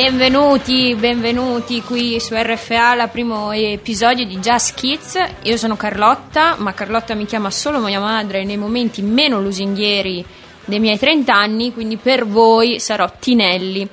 [0.00, 5.18] Benvenuti, benvenuti qui su RFA, al primo episodio di Jazz Kids.
[5.42, 10.24] Io sono Carlotta, ma Carlotta mi chiama solo mia madre nei momenti meno lusinghieri
[10.64, 13.88] dei miei 30 anni, quindi per voi sarò Tinelli.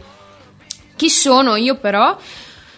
[0.95, 2.15] Chi sono io però?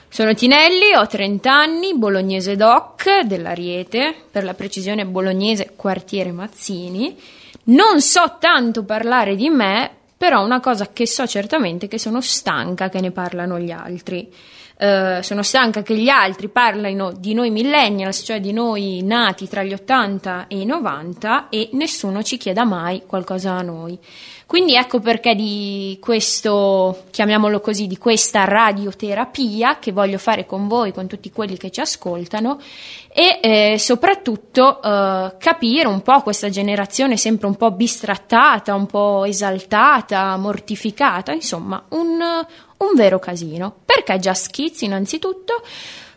[0.08, 7.20] Sono Tinelli, ho 30 anni, bolognese doc dell'Ariete, per la precisione bolognese quartiere Mazzini.
[7.66, 12.22] Non so tanto parlare di me, però una cosa che so certamente è che sono
[12.22, 14.34] stanca che ne parlano gli altri.
[14.80, 19.64] Uh, sono stanca che gli altri parlino di noi millennials, cioè di noi nati tra
[19.64, 23.98] gli 80 e i 90 e nessuno ci chieda mai qualcosa a noi.
[24.48, 30.94] Quindi ecco perché di questo, chiamiamolo così, di questa radioterapia che voglio fare con voi,
[30.94, 32.58] con tutti quelli che ci ascoltano
[33.20, 39.26] e eh, soprattutto eh, capire un po' questa generazione sempre un po' bistrattata, un po'
[39.26, 43.74] esaltata, mortificata, insomma, un, un vero casino.
[43.84, 45.64] Perché Just Kids innanzitutto?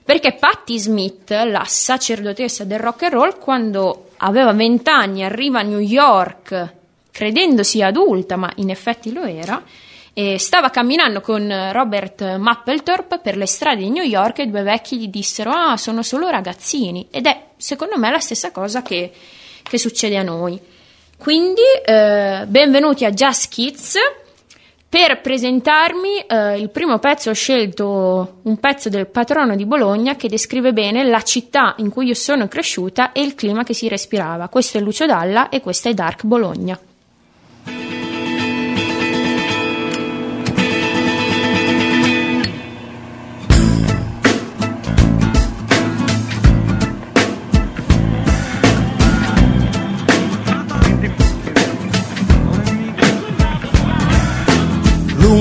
[0.04, 5.78] Perché Patti Smith, la sacerdotessa del rock and roll, quando aveva vent'anni arriva a New
[5.78, 6.74] York
[7.10, 9.62] credendosi adulta, ma in effetti lo era,
[10.12, 14.98] e stava camminando con Robert Mapplethorpe per le strade di New York e due vecchi
[14.98, 17.08] gli dissero ah sono solo ragazzini.
[17.10, 19.12] Ed è secondo me la stessa cosa che,
[19.62, 20.60] che succede a noi.
[21.16, 23.96] Quindi eh, benvenuti a Jazz Kids
[24.88, 30.28] per presentarmi eh, il primo pezzo ho scelto un pezzo del patrono di Bologna che
[30.28, 34.48] descrive bene la città in cui io sono cresciuta e il clima che si respirava.
[34.48, 36.76] Questo è Lucio Dalla e questa è Dark Bologna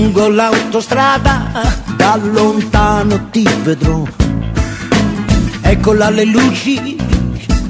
[0.09, 1.51] lungo l'autostrada,
[1.95, 4.01] da lontano ti vedrò.
[5.61, 6.97] Eccola le luci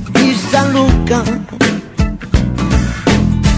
[0.09, 1.21] di San Luca.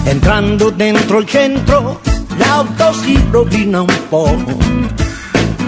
[0.03, 2.01] Entrando dentro il centro,
[2.37, 4.35] l'auto si rovina un po'.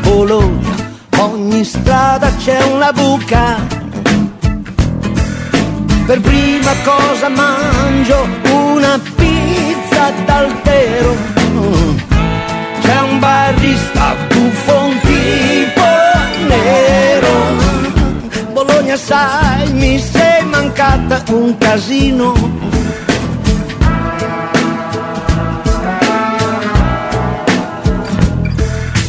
[0.02, 0.76] Bologna,
[1.18, 3.60] ogni strada c'è una buca.
[6.08, 12.13] Per prima cosa mangio una pizza d'altero
[12.84, 15.88] c'è un barista buffon tipo
[16.48, 17.36] nero.
[18.52, 22.34] Bologna sai, mi sei mancata un casino.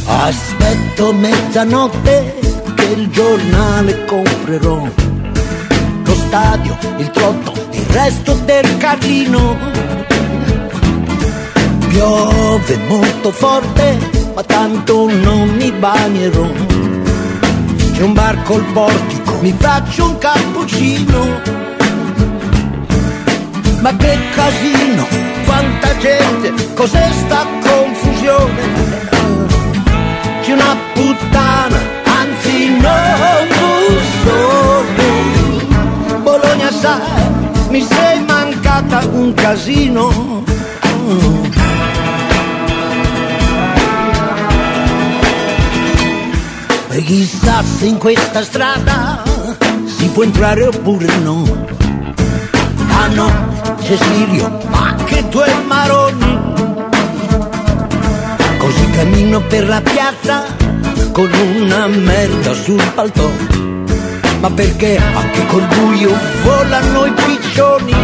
[0.07, 2.39] Aspetto mezzanotte
[2.75, 4.87] che il giornale comprerò.
[6.05, 9.84] Lo stadio, il trotto, il resto del casino
[11.95, 13.97] Piove molto forte,
[14.35, 16.51] ma tanto non mi bagnerò.
[17.93, 21.39] C'è un bar col portico, mi faccio un cappuccino.
[23.79, 25.07] Ma che casino,
[25.45, 28.61] quanta gente, cos'è sta confusione?
[30.41, 33.47] C'è una puttana, anzi non
[34.27, 35.13] bussone.
[36.23, 36.99] Bologna sai,
[37.69, 40.43] mi sei mancata un casino.
[46.95, 49.21] E chissà se in questa strada
[49.85, 51.43] si può entrare oppure no.
[52.87, 53.29] Ah no,
[53.81, 56.39] Cecilio, ma che due maroni.
[58.57, 60.45] Così cammino per la piazza
[61.11, 63.29] con una merda sul paltò.
[64.39, 67.95] Ma perché anche col buio volano i piccioni?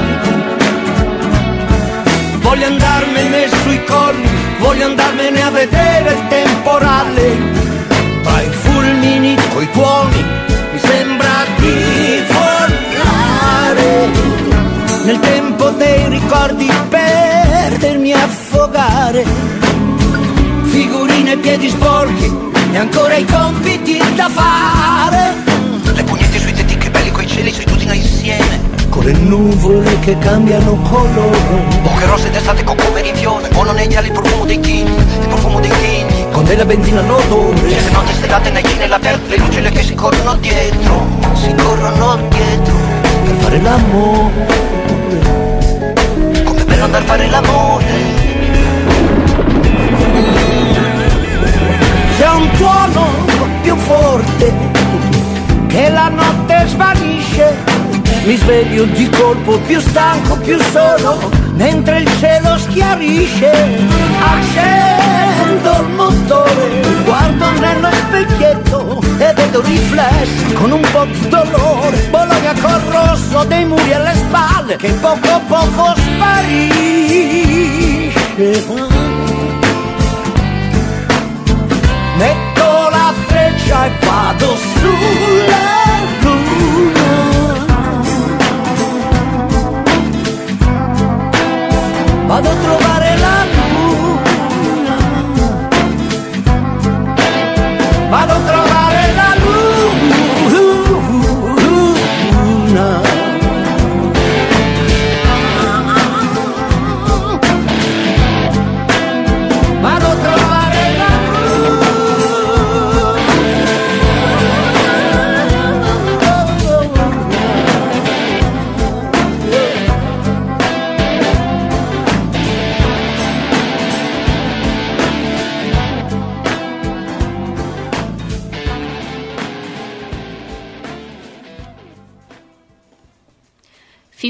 [2.42, 4.30] Voglio andarmene sui colli,
[4.60, 7.62] voglio andarmene a vedere il temporale
[8.42, 8.61] tra
[9.02, 10.24] fulmini coi tuoni
[10.72, 14.10] mi sembra di volare
[15.06, 19.26] nel tempo dei ricordi perdermi a affogare.
[20.66, 22.32] Figurine piedi sporchi
[22.72, 25.34] e ancora i compiti da fare.
[25.94, 28.70] Le pugnette sui tetti che belli coi cieli sui tutti insieme.
[28.90, 31.38] Con le nuvole che cambiano colore.
[31.82, 35.70] Poche rose d'estate con meridione volo negli ali il profumo dei chini il profumo dei
[35.70, 35.91] chini
[36.52, 41.08] della benzina all'odore Certe notti stellate nei chini all'aperto Le lucine che si corrono dietro.
[41.34, 42.74] Si corrono dietro.
[43.24, 44.46] Per fare l'amore.
[46.44, 48.20] Come bello andare a fare l'amore.
[52.18, 53.08] C'è un tuono
[53.62, 54.54] più forte
[55.68, 57.91] Che la notte svanisce
[58.26, 63.52] mi sveglio di colpo più stanco, più solo, mentre il cielo schiarisce.
[64.20, 71.98] Accendo il motore, guardo nello specchietto e vedo riflessi con un po' di dolore.
[72.10, 76.90] Bologna col rosso dei muri alle spalle che poco poco sparisce.
[82.18, 85.72] Metto la freccia e vado sulla
[86.22, 87.01] vado
[92.48, 92.91] a trovare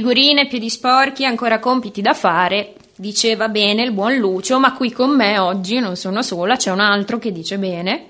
[0.02, 5.16] Figurine, piedi sporchi, ancora compiti da fare, diceva bene il buon Lucio, ma qui con
[5.16, 8.06] me oggi non sono sola, c'è un altro che dice bene,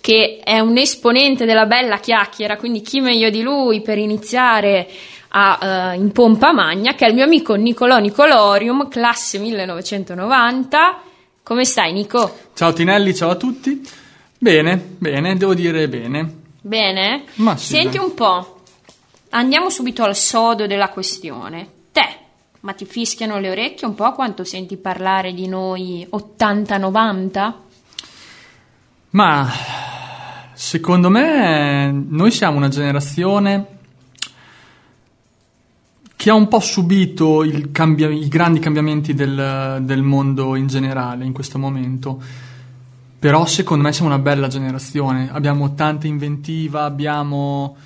[0.00, 4.88] che è un esponente della bella chiacchiera, quindi chi meglio di lui per iniziare
[5.30, 11.02] a, eh, in pompa magna, che è il mio amico Nicolò Nicolorium, classe 1990.
[11.42, 12.36] Come stai Nico?
[12.54, 13.82] Ciao Tinelli, ciao a tutti.
[14.38, 16.34] Bene, bene, devo dire bene.
[16.60, 17.24] Bene?
[17.34, 18.06] Ma sì, Senti dai.
[18.06, 18.51] un po',
[19.32, 21.68] andiamo subito al sodo della questione.
[21.92, 22.18] Te,
[22.60, 27.52] ma ti fischiano le orecchie un po' quando senti parlare di noi 80-90?
[29.10, 29.50] Ma
[30.54, 33.66] secondo me noi siamo una generazione
[36.22, 41.32] che ha un po' subito cambia- i grandi cambiamenti del, del mondo in generale in
[41.32, 42.22] questo momento.
[43.18, 47.76] Però secondo me siamo una bella generazione, abbiamo tanta inventiva, abbiamo,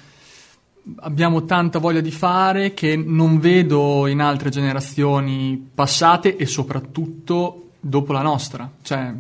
[1.01, 8.13] abbiamo tanta voglia di fare che non vedo in altre generazioni passate e soprattutto dopo
[8.13, 8.71] la nostra.
[8.83, 9.13] Cioè,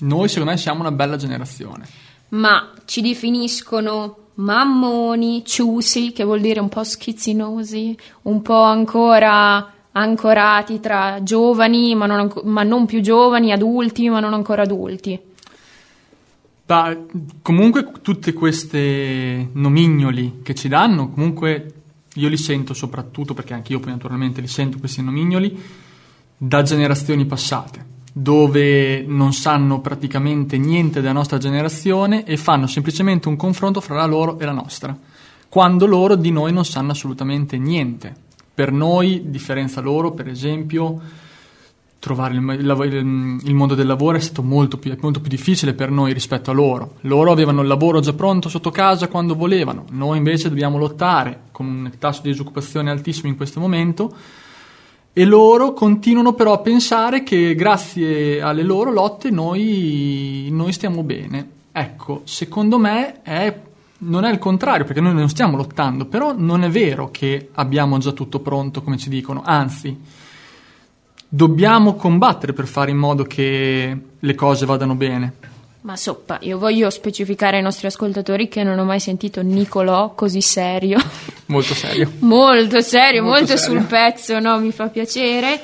[0.00, 1.86] noi secondo me siamo una bella generazione.
[2.30, 10.78] Ma ci definiscono mammoni, ciusi, che vuol dire un po' schizzinosi, un po' ancora ancorati
[10.78, 15.18] tra giovani, ma non, ma non più giovani, adulti, ma non ancora adulti.
[16.68, 16.94] Ma
[17.40, 21.72] comunque tutte queste nomignoli che ci danno, comunque
[22.12, 25.58] io li sento soprattutto, perché anche io poi naturalmente li sento questi nomignoli,
[26.36, 33.36] da generazioni passate, dove non sanno praticamente niente della nostra generazione e fanno semplicemente un
[33.36, 34.94] confronto fra la loro e la nostra,
[35.48, 38.14] quando loro di noi non sanno assolutamente niente.
[38.52, 41.00] Per noi, differenza loro, per esempio,
[41.98, 45.90] trovare il, il il mondo del lavoro è stato molto più, molto più difficile per
[45.90, 46.94] noi rispetto a loro.
[47.02, 51.66] Loro avevano il lavoro già pronto sotto casa quando volevano, noi invece dobbiamo lottare con
[51.66, 54.14] un tasso di disoccupazione altissimo in questo momento
[55.12, 61.50] e loro continuano però a pensare che grazie alle loro lotte noi, noi stiamo bene.
[61.72, 63.60] Ecco, secondo me è-
[63.98, 67.98] non è il contrario, perché noi non stiamo lottando, però non è vero che abbiamo
[67.98, 69.98] già tutto pronto, come ci dicono, anzi,
[71.28, 75.32] dobbiamo combattere per fare in modo che le cose vadano bene.
[75.80, 80.40] Ma soppa, io voglio specificare ai nostri ascoltatori che non ho mai sentito Nicolò così
[80.40, 80.98] serio.
[81.46, 82.10] Molto serio.
[82.18, 83.78] molto serio, molto, Molto serio.
[83.80, 84.58] sul pezzo, no?
[84.58, 85.60] Mi fa piacere.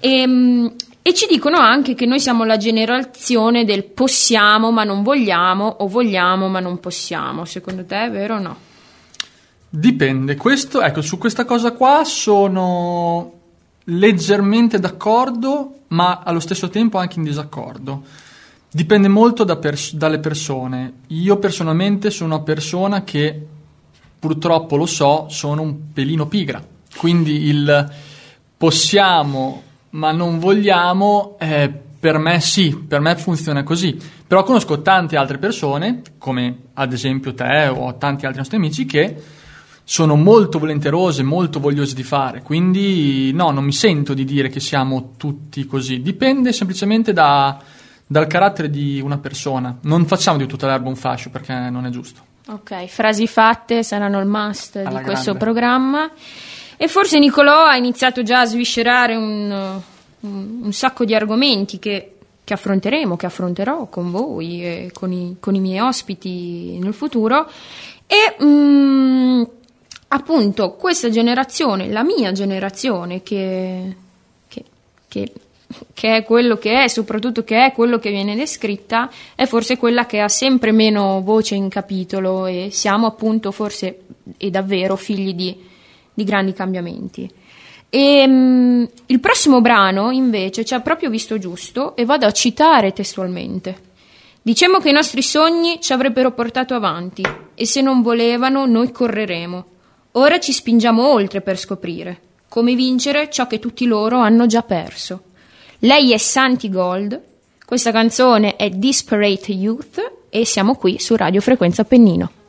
[0.00, 5.66] Ehm, E, ci dicono anche che noi siamo la generazione del possiamo ma non vogliamo
[5.66, 7.44] o vogliamo ma non possiamo.
[7.44, 8.56] Secondo te è vero o no?
[9.68, 13.32] Dipende, questo, ecco, su questa cosa qua sono
[13.84, 18.02] leggermente d'accordo, ma allo stesso tempo anche in disaccordo.
[18.70, 20.92] Dipende molto da pers- dalle persone.
[21.08, 23.46] Io personalmente sono una persona che,
[24.18, 26.64] purtroppo lo so, sono un pelino pigra.
[26.96, 27.92] Quindi il
[28.56, 29.62] possiamo
[29.94, 33.96] ma non vogliamo, eh, per me sì, per me funziona così.
[34.26, 39.16] Però conosco tante altre persone, come ad esempio te o tanti altri nostri amici, che
[39.84, 44.58] sono molto volenterose, molto vogliose di fare, quindi no, non mi sento di dire che
[44.60, 47.58] siamo tutti così, dipende semplicemente da-
[48.06, 51.90] dal carattere di una persona, non facciamo di tutta l'erba un fascio perché non è
[51.90, 52.20] giusto.
[52.48, 55.38] Ok, frasi fatte saranno il must Alla di questo grande.
[55.38, 56.10] programma.
[56.76, 59.80] E forse Nicolò ha iniziato già a sviscerare un,
[60.20, 65.36] un- un sacco di argomenti che, che affronteremo, che affronterò con voi e con i,
[65.40, 67.48] con i miei ospiti nel futuro.
[68.06, 69.42] E mm,
[70.14, 73.96] appunto questa generazione, la mia generazione, che,
[74.46, 74.64] che,
[75.08, 75.32] che,
[75.92, 80.06] che, è quello che è, soprattutto che è quello che viene descritta, è forse quella
[80.06, 84.02] che ha sempre meno voce in capitolo e siamo appunto forse
[84.36, 85.56] e davvero figli di,
[86.14, 87.28] di grandi cambiamenti.
[87.90, 92.92] E, um, il prossimo brano invece ci ha proprio visto giusto e vado a citare
[92.92, 93.92] testualmente.
[94.42, 97.22] Diciamo che i nostri sogni ci avrebbero portato avanti
[97.54, 99.72] e se non volevano noi correremo.
[100.16, 105.24] Ora ci spingiamo oltre per scoprire come vincere ciò che tutti loro hanno già perso.
[105.80, 107.20] Lei è Santi Gold,
[107.64, 112.43] questa canzone è Disparate Youth e siamo qui su Radio Frequenza Pennino.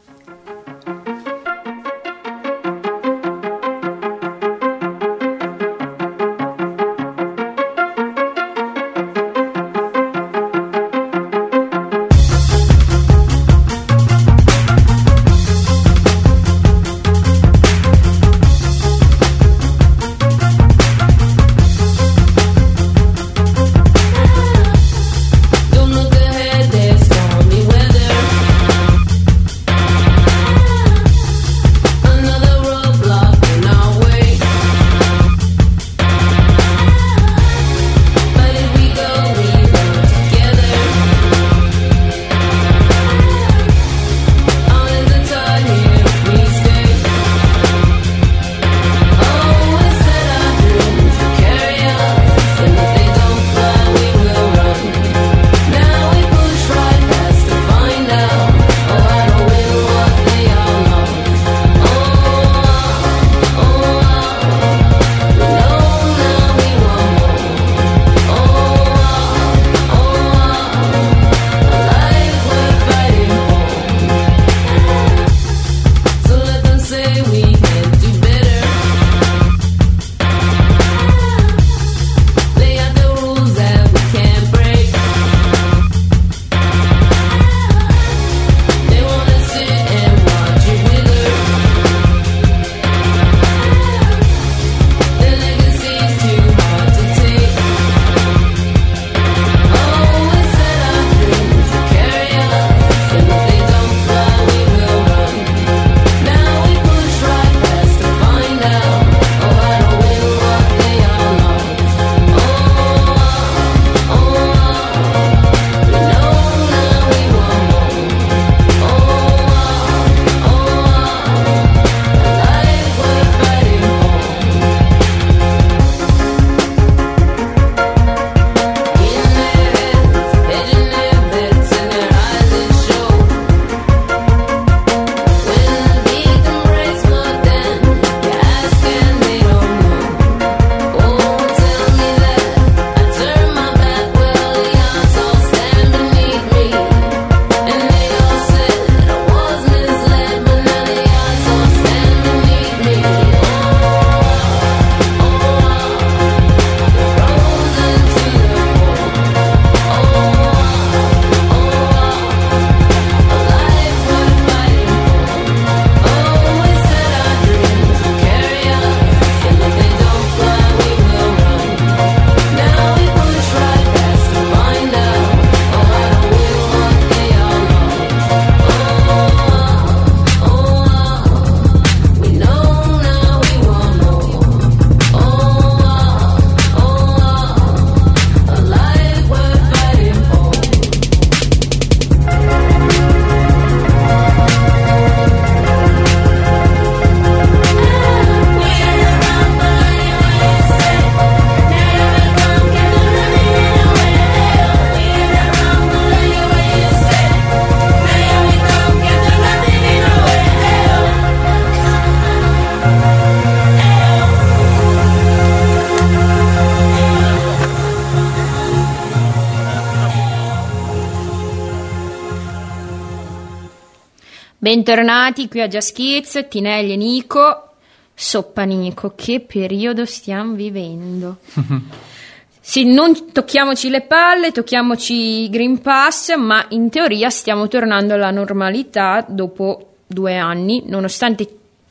[224.65, 227.73] Bentornati qui a Just Kids, Tinelli e Nico.
[228.15, 231.37] Soppa Nico, che periodo stiamo vivendo?
[232.59, 238.31] sì, non tocchiamoci le palle, tocchiamoci i Green Pass, ma in teoria stiamo tornando alla
[238.31, 241.47] normalità dopo due anni, nonostante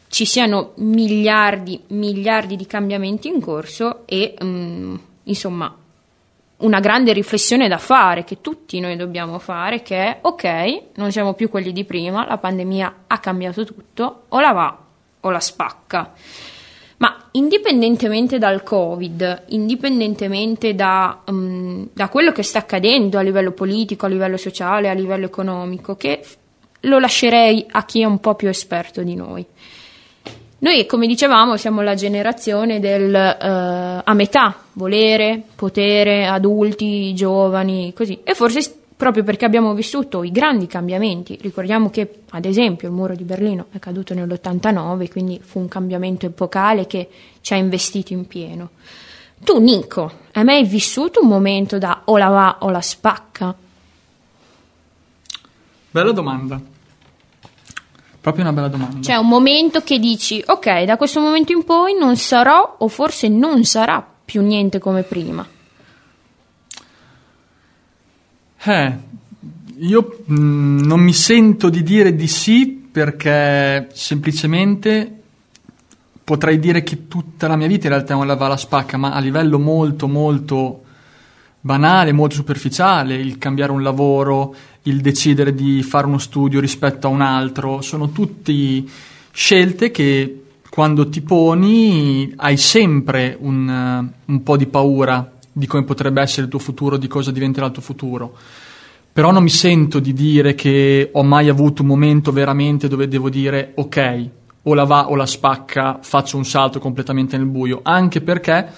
[0.09, 5.73] ci siano miliardi, miliardi di cambiamenti in corso e, um, insomma,
[6.65, 11.35] una grande riflessione da fare, che tutti noi dobbiamo fare, che è ok, non siamo
[11.35, 14.79] più quelli di prima, la pandemia ha cambiato tutto, o la va
[15.21, 16.13] o la spacca.
[16.97, 24.07] Ma indipendentemente dal Covid, indipendentemente da, um, da, quello che sta accadendo a livello politico,
[24.07, 26.25] a livello sociale, a livello economico, che
[26.81, 29.45] lo lascerei a chi è un po' più esperto di noi.
[30.65, 38.21] Noi, come dicevamo, siamo la generazione del uh, a metà, volere, potere, adulti, giovani, così.
[38.25, 41.37] E forse proprio perché abbiamo vissuto i grandi cambiamenti.
[41.39, 46.25] Ricordiamo che, ad esempio, il muro di Berlino è caduto nell'89, quindi fu un cambiamento
[46.25, 47.11] epocale che
[47.43, 48.71] ci ha investito in pieno.
[49.45, 53.55] Tu, Nico, hai mai vissuto un momento da o la va o la spacca?
[55.91, 56.73] Bella domanda.
[58.25, 59.01] Proprio una bella domanda.
[59.01, 63.29] C'è un momento che dici, ok, da questo momento in poi non sarò o forse
[63.29, 65.47] non sarà più niente come prima.
[68.63, 68.99] Eh,
[69.77, 75.21] io mh, mm, non mi sento di dire di sì perché semplicemente
[76.25, 79.13] potrei dire che tutta la mia vita in realtà è una lava alla spacca, ma
[79.13, 80.83] a livello molto molto
[81.61, 84.55] banale, molto superficiale, il cambiare un lavoro,
[84.85, 88.85] il decidere di fare uno studio rispetto a un altro, sono tutte
[89.31, 96.21] scelte che quando ti poni hai sempre un, un po' di paura di come potrebbe
[96.21, 98.37] essere il tuo futuro, di cosa diventerà il tuo futuro.
[99.13, 103.31] Però non mi sento di dire che ho mai avuto un momento veramente dove devo
[103.31, 104.29] dire ok,
[104.65, 108.69] o la va o la spacca, faccio un salto completamente nel buio, anche perché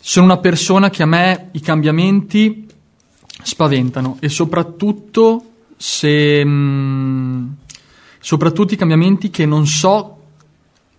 [0.00, 2.66] sono una persona che a me i cambiamenti
[3.42, 5.42] spaventano e soprattutto
[5.76, 7.46] se mh, mm,
[8.20, 10.16] soprattutto i cambiamenti che non so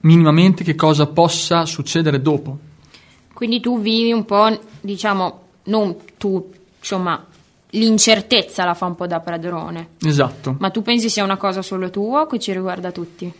[0.02, 2.58] minimamente che cosa possa succedere dopo.
[3.34, 7.26] Quindi tu vivi un po', diciamo, non tu, insomma,
[7.72, 9.90] l'incertezza la fa un po' da padrone.
[10.02, 10.56] Esatto.
[10.60, 13.32] Ma tu pensi sia una cosa solo tua o che ci riguarda tutti?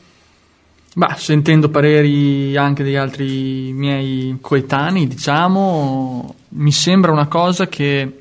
[0.96, 8.18] Beh, sentendo pareri anche degli altri miei coetanei, diciamo, mi sembra una cosa che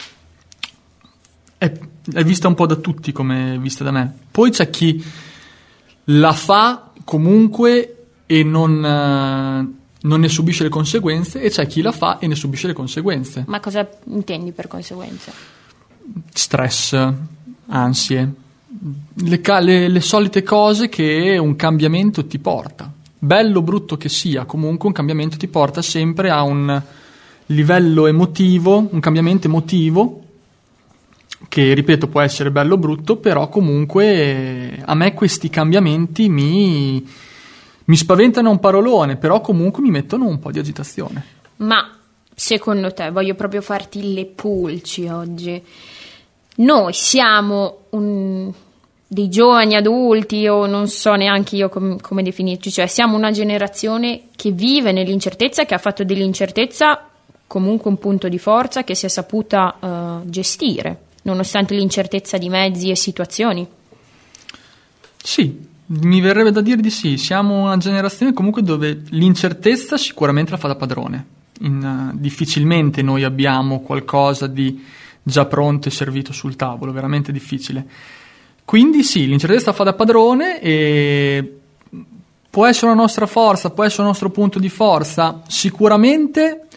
[1.59, 1.73] è,
[2.13, 4.11] è vista un po' da tutti come è vista da me.
[4.31, 5.05] Poi c'è chi
[6.05, 8.79] la fa comunque e non,
[10.01, 13.45] non ne subisce le conseguenze e c'è chi la fa e ne subisce le conseguenze.
[13.47, 15.33] Ma cosa intendi per conseguenze?
[16.33, 17.13] Stress,
[17.67, 18.33] ansie,
[19.15, 22.91] le, le, le solite cose che un cambiamento ti porta.
[23.21, 26.81] Bello o brutto che sia, comunque un cambiamento ti porta sempre a un
[27.47, 30.23] livello emotivo, un cambiamento emotivo
[31.47, 37.07] che ripeto può essere bello o brutto, però comunque a me questi cambiamenti mi,
[37.85, 41.25] mi spaventano un parolone, però comunque mi mettono un po' di agitazione.
[41.57, 41.97] Ma
[42.35, 45.63] secondo te, voglio proprio farti le pulci oggi,
[46.57, 48.53] noi siamo un,
[49.07, 54.25] dei giovani adulti o non so neanche io com- come definirci, cioè siamo una generazione
[54.35, 57.09] che vive nell'incertezza, che ha fatto dell'incertezza
[57.47, 62.91] comunque un punto di forza che si è saputa uh, gestire, nonostante l'incertezza di mezzi
[62.91, 63.67] e situazioni.
[65.23, 70.57] Sì, mi verrebbe da dire di sì, siamo una generazione comunque dove l'incertezza sicuramente la
[70.57, 71.37] fa da padrone.
[71.61, 74.85] In, uh, difficilmente noi abbiamo qualcosa di
[75.23, 77.87] già pronto e servito sul tavolo, veramente difficile.
[78.65, 81.59] Quindi sì, l'incertezza la fa da padrone e
[82.51, 86.68] può essere una nostra forza, può essere un nostro punto di forza, sicuramente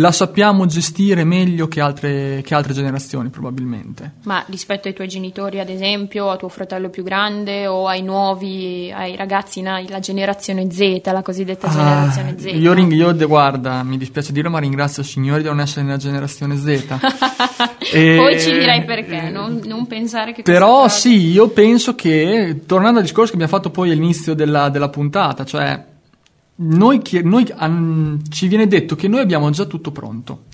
[0.00, 4.14] la sappiamo gestire meglio che altre, che altre, generazioni, probabilmente.
[4.24, 8.90] Ma rispetto ai tuoi genitori, ad esempio, a tuo fratello più grande o ai nuovi,
[8.94, 12.44] ai ragazzi, la generazione Z, la cosiddetta ah, generazione Z?
[12.54, 15.98] Io, ring- io, guarda, mi dispiace dirlo, ma ringrazio il Signore di non essere nella
[15.98, 16.66] generazione Z.
[17.92, 18.16] e...
[18.16, 20.42] Poi ci direi perché, non, non pensare che...
[20.42, 24.88] Però sì, io penso che, tornando al discorso che abbiamo fatto poi all'inizio della, della
[24.88, 25.88] puntata, cioè
[26.62, 30.44] noi, noi an, ci viene detto che noi abbiamo già tutto pronto.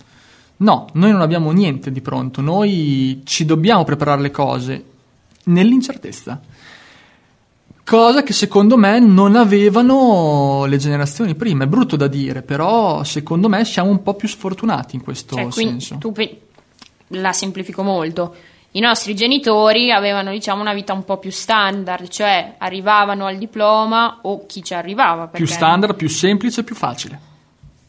[0.59, 4.85] No, noi non abbiamo niente di pronto, noi ci dobbiamo preparare le cose
[5.45, 6.40] nell'incertezza.
[7.85, 11.64] Cosa che secondo me non avevano le generazioni prima.
[11.64, 15.51] È brutto da dire, però secondo me siamo un po' più sfortunati in questo cioè,
[15.53, 15.97] senso.
[15.99, 16.40] Tu pe-
[17.09, 18.35] la semplifico molto
[18.77, 24.19] i nostri genitori avevano diciamo una vita un po' più standard, cioè arrivavano al diploma
[24.23, 25.29] o chi ci arrivava.
[25.29, 27.19] Più standard, più semplice, più facile.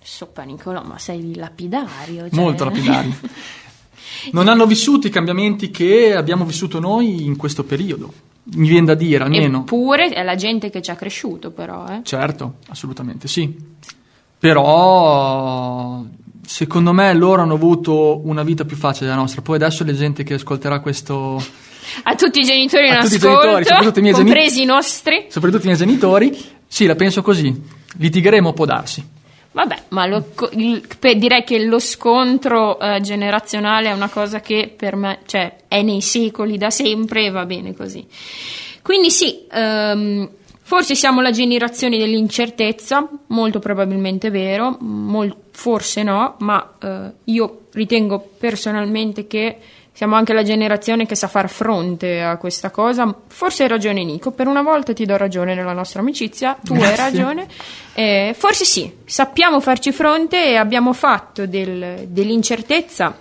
[0.01, 2.29] Soppa Nicolò, ma sei lapidario.
[2.29, 2.39] Cioè...
[2.39, 3.13] Molto lapidario.
[4.31, 8.13] non hanno vissuto i cambiamenti che abbiamo vissuto noi in questo periodo.
[8.55, 9.59] Mi viene da dire almeno.
[9.59, 11.85] Eppure è la gente che ci ha cresciuto, però.
[11.87, 11.99] Eh?
[12.03, 13.53] Certo, assolutamente sì.
[14.39, 16.01] Però
[16.47, 19.41] secondo me loro hanno avuto una vita più facile della nostra.
[19.41, 21.43] Poi adesso la gente che ascolterà questo,
[22.03, 24.61] a tutti i genitori in A tutti i ascolto, genitori, soprattutto i miei geni- compresi
[24.61, 25.25] i nostri.
[25.29, 27.53] soprattutto i miei genitori, sì, la penso così.
[27.97, 29.05] Litigheremo può darsi.
[29.51, 30.85] Vabbè, ma lo- il-
[31.17, 36.01] direi che lo scontro eh, generazionale è una cosa che per me cioè, è nei
[36.01, 38.05] secoli da sempre e va bene così.
[38.81, 40.29] Quindi sì, ehm,
[40.67, 48.19] forse siamo la generazione dell'incertezza, molto probabilmente vero, mol- forse no, ma eh, io ritengo
[48.37, 49.57] personalmente che
[49.93, 53.15] siamo anche la generazione che sa far fronte a questa cosa.
[53.27, 56.79] Forse hai ragione Nico, per una volta ti do ragione nella nostra amicizia, tu hai
[56.79, 57.03] Grazie.
[57.03, 57.47] ragione.
[57.93, 63.15] Eh, forse sì, sappiamo farci fronte e abbiamo fatto del- dell'incertezza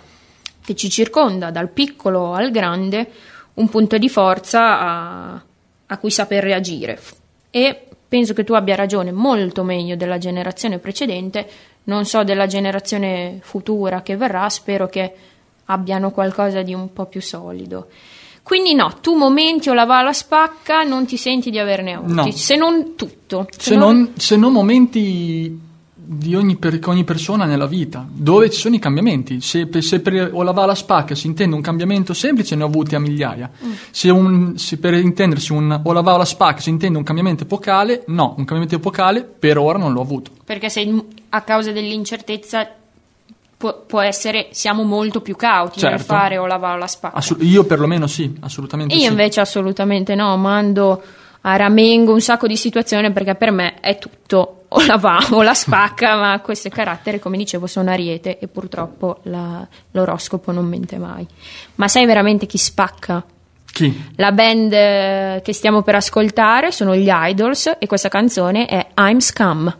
[0.65, 3.09] che ci circonda, dal piccolo al grande,
[3.53, 5.41] un punto di forza a,
[5.85, 6.99] a cui saper reagire.
[7.49, 11.47] E penso che tu abbia ragione molto meglio della generazione precedente,
[11.85, 15.13] non so della generazione futura che verrà, spero che
[15.65, 17.87] abbiano qualcosa di un po' più solido.
[18.43, 22.13] Quindi no, tu momenti o la va alla spacca non ti senti di averne avuti,
[22.13, 22.31] No.
[22.31, 23.47] se non tutto.
[23.57, 25.59] Se non, se non momenti
[26.09, 29.41] di ogni, per, ogni persona nella vita, dove ci sono i cambiamenti.
[29.41, 32.63] Se, per- se per o la va alla spacca si intende un cambiamento semplice, ne
[32.63, 33.49] ho avuti a migliaia.
[33.91, 37.43] Se, un- se per intendersi un o la va alla spacca si intende un cambiamento
[37.43, 40.31] epocale, no, un cambiamento epocale per ora non l'ho avuto.
[40.45, 40.89] Perché se
[41.29, 42.69] a causa dell'incertezza
[43.57, 46.05] può, può essere, siamo molto più cauti nel Certo.
[46.05, 47.17] fare o la va o la spacca.
[47.17, 49.07] Assu- io perlomeno sì, assolutamente Io sì.
[49.07, 51.03] invece assolutamente no, mando
[51.41, 55.41] a ramengo un sacco di situazioni perché per me è tutto o la va o
[55.41, 60.97] la spacca, ma questo carattere, come dicevo, sono ariete e purtroppo la- l'oroscopo non mente
[60.97, 61.25] mai.
[61.75, 63.23] Ma sai veramente chi spacca?
[63.71, 64.05] Chi?
[64.15, 69.19] La band eh, che stiamo per ascoltare sono gli Idols e questa canzone è I'm
[69.19, 69.75] Scum.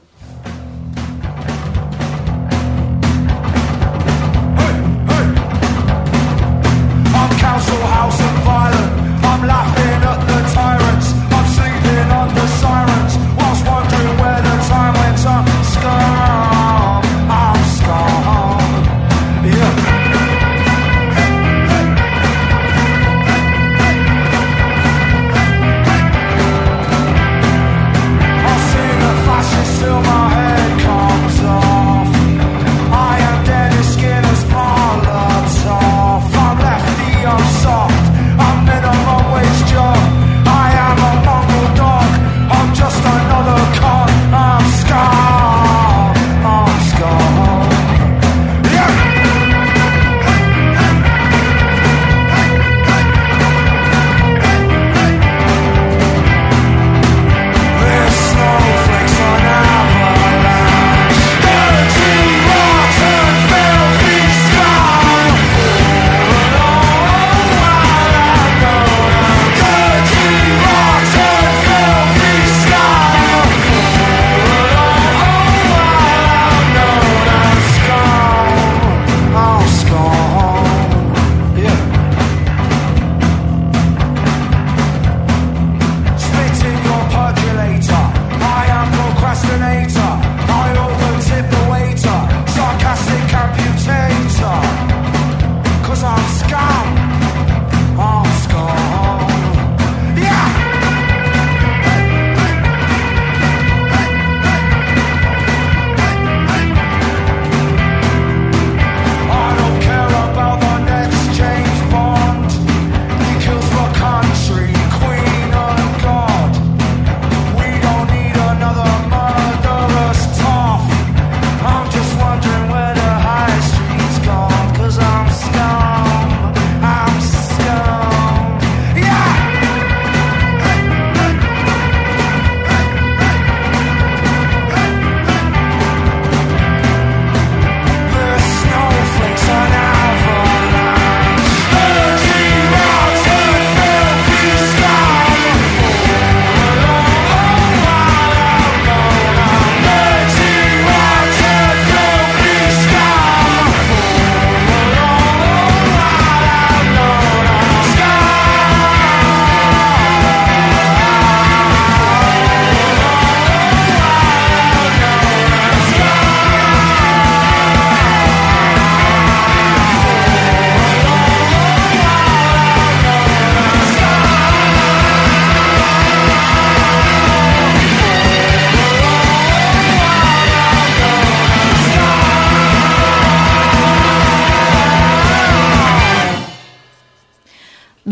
[29.77, 30.16] still my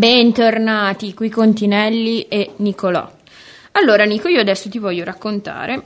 [0.05, 3.11] Bentornati qui con Tinelli e Nicolò.
[3.71, 5.81] Allora Nico, io adesso ti voglio raccontare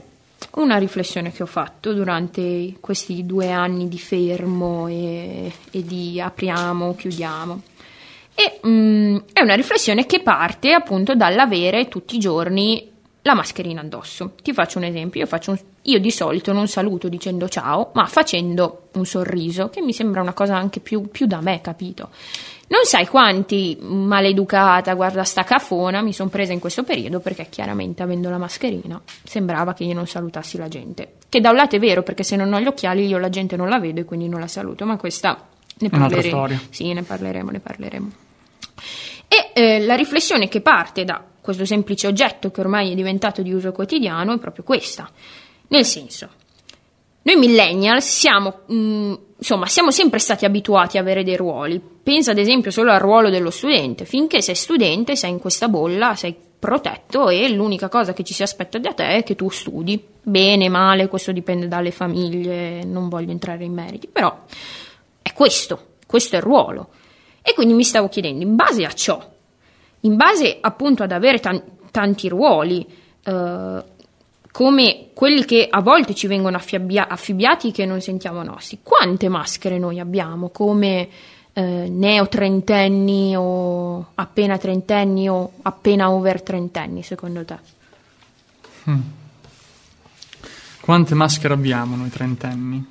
[0.56, 6.94] una riflessione che ho fatto durante questi due anni di fermo e, e di apriamo,
[6.94, 7.62] chiudiamo.
[8.34, 12.90] E mm, è una riflessione che parte appunto dall'avere tutti i giorni
[13.22, 14.32] la mascherina addosso.
[14.42, 18.04] Ti faccio un esempio, io, faccio un- io di solito non saluto dicendo ciao, ma
[18.06, 22.10] facendo un sorriso, che mi sembra una cosa anche più, più da me, capito?
[22.70, 28.04] Non sai quanti maleducata, guarda sta cafona, mi sono presa in questo periodo perché chiaramente
[28.04, 31.14] avendo la mascherina sembrava che io non salutassi la gente.
[31.28, 33.56] Che da un lato è vero perché se non ho gli occhiali io la gente
[33.56, 36.28] non la vedo e quindi non la saluto, ma questa ne parleremo.
[36.28, 36.60] storia.
[36.70, 38.10] Sì, ne parleremo, ne parleremo.
[39.26, 43.52] E eh, la riflessione che parte da questo semplice oggetto che ormai è diventato di
[43.52, 45.10] uso quotidiano è proprio questa.
[45.68, 46.28] Nel senso,
[47.22, 51.80] noi millennials siamo, mh, insomma, siamo sempre stati abituati a avere dei ruoli.
[51.80, 54.04] Pensa ad esempio solo al ruolo dello studente.
[54.04, 58.42] Finché sei studente, sei in questa bolla, sei protetto e l'unica cosa che ci si
[58.42, 60.02] aspetta da te è che tu studi.
[60.22, 64.44] Bene, male, questo dipende dalle famiglie, non voglio entrare in meriti, però
[65.22, 66.90] è questo, questo è il ruolo.
[67.40, 69.26] E quindi mi stavo chiedendo, in base a ciò,
[70.00, 72.86] in base appunto ad avere tan- tanti ruoli,
[73.24, 73.82] eh,
[74.52, 79.78] come quelli che a volte ci vengono affiabbia- affibbiati che non sentiamo nostri, quante maschere
[79.78, 81.08] noi abbiamo come
[81.52, 87.58] eh, neo trentenni o appena trentenni o appena over trentenni secondo te?
[90.80, 92.84] Quante maschere abbiamo noi trentenni?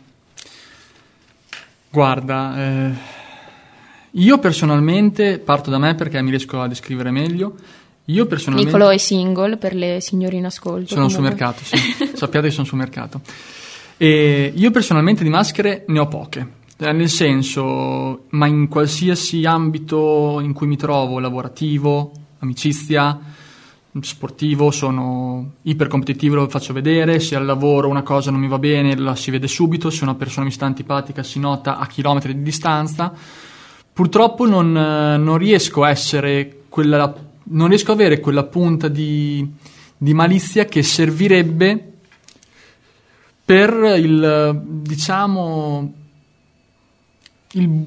[1.90, 2.92] Guarda, eh,
[4.12, 7.56] io personalmente parto da me perché mi riesco a descrivere meglio.
[8.10, 10.94] Io personalmente Nicolo è single per le signore in ascolto.
[10.94, 11.78] sono sul mercato, sì.
[12.14, 13.22] Sappiate che sono sul mercato.
[13.98, 16.58] E io personalmente di maschere ne ho poche.
[16.78, 23.20] Eh, Nel senso, ma in qualsiasi ambito in cui mi trovo, lavorativo, amicizia,
[24.02, 28.96] sportivo, sono ipercompetitivo, lo faccio vedere, se al lavoro una cosa non mi va bene
[28.96, 32.42] la si vede subito, se una persona mi sta antipatica si nota a chilometri di
[32.42, 33.14] distanza.
[33.92, 37.14] Purtroppo non, eh, non riesco a essere quella,
[37.50, 39.48] non riesco a avere quella punta di,
[39.98, 41.94] di malizia che servirebbe
[43.44, 45.94] per il, diciamo,
[47.54, 47.86] il,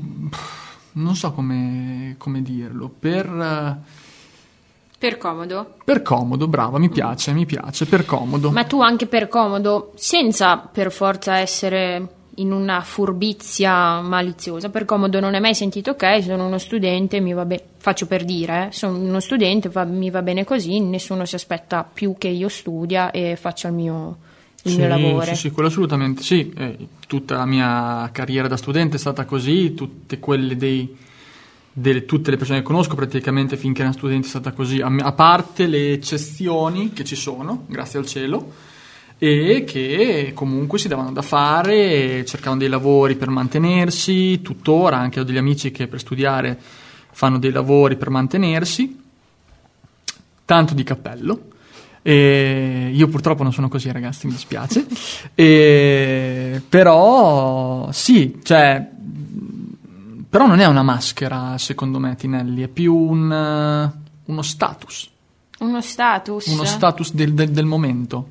[0.92, 3.80] non so come, come dirlo, per...
[4.98, 5.78] Per comodo.
[5.84, 8.52] per comodo, brava, mi piace, mi piace, per comodo.
[8.52, 15.20] Ma tu anche per comodo, senza per forza essere in una furbizia maliziosa, per comodo
[15.20, 18.72] non hai mai sentito ok, sono uno studente, mi va bene, faccio per dire, eh,
[18.72, 23.10] sono uno studente, va- mi va bene così, nessuno si aspetta più che io studia
[23.10, 24.16] e faccia il mio,
[24.62, 25.24] il sì, mio lavoro.
[25.26, 26.52] Sì, sì, quello assolutamente sì.
[26.56, 30.96] Eh, tutta la mia carriera da studente è stata così, tutte quelle dei,
[31.70, 35.12] delle- tutte le persone che conosco praticamente finché erano studenti è stata così, a, a
[35.12, 38.70] parte le eccezioni che ci sono, grazie al cielo,
[39.24, 45.22] e che comunque si davano da fare, cercavano dei lavori per mantenersi, tuttora anche ho
[45.22, 46.58] degli amici che per studiare
[47.12, 49.00] fanno dei lavori per mantenersi,
[50.44, 51.40] tanto di cappello.
[52.02, 54.84] E io purtroppo non sono così, ragazzi, mi dispiace.
[55.36, 58.84] E, però sì, cioè,
[60.28, 63.92] però non è una maschera, secondo me, Tinelli, è più un,
[64.24, 65.08] uno status,
[65.60, 66.46] Uno status.
[66.48, 68.30] uno status del, del- del momento.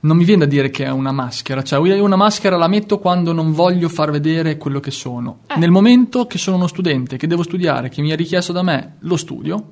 [0.00, 3.00] Non mi viene da dire che è una maschera, cioè io una maschera la metto
[3.00, 5.40] quando non voglio far vedere quello che sono.
[5.48, 5.58] Eh.
[5.58, 8.96] Nel momento che sono uno studente, che devo studiare, che mi è richiesto da me
[9.00, 9.66] lo studio,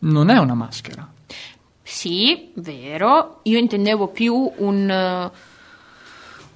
[0.00, 1.08] non è una maschera.
[1.82, 3.40] Sì, vero.
[3.44, 5.30] Io intendevo più un,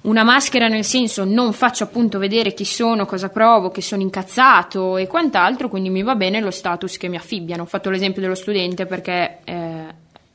[0.01, 4.97] una maschera nel senso non faccio appunto vedere chi sono, cosa provo, che sono incazzato
[4.97, 7.63] e quant'altro, quindi mi va bene lo status che mi affibbiano.
[7.63, 9.85] Ho fatto l'esempio dello studente perché eh,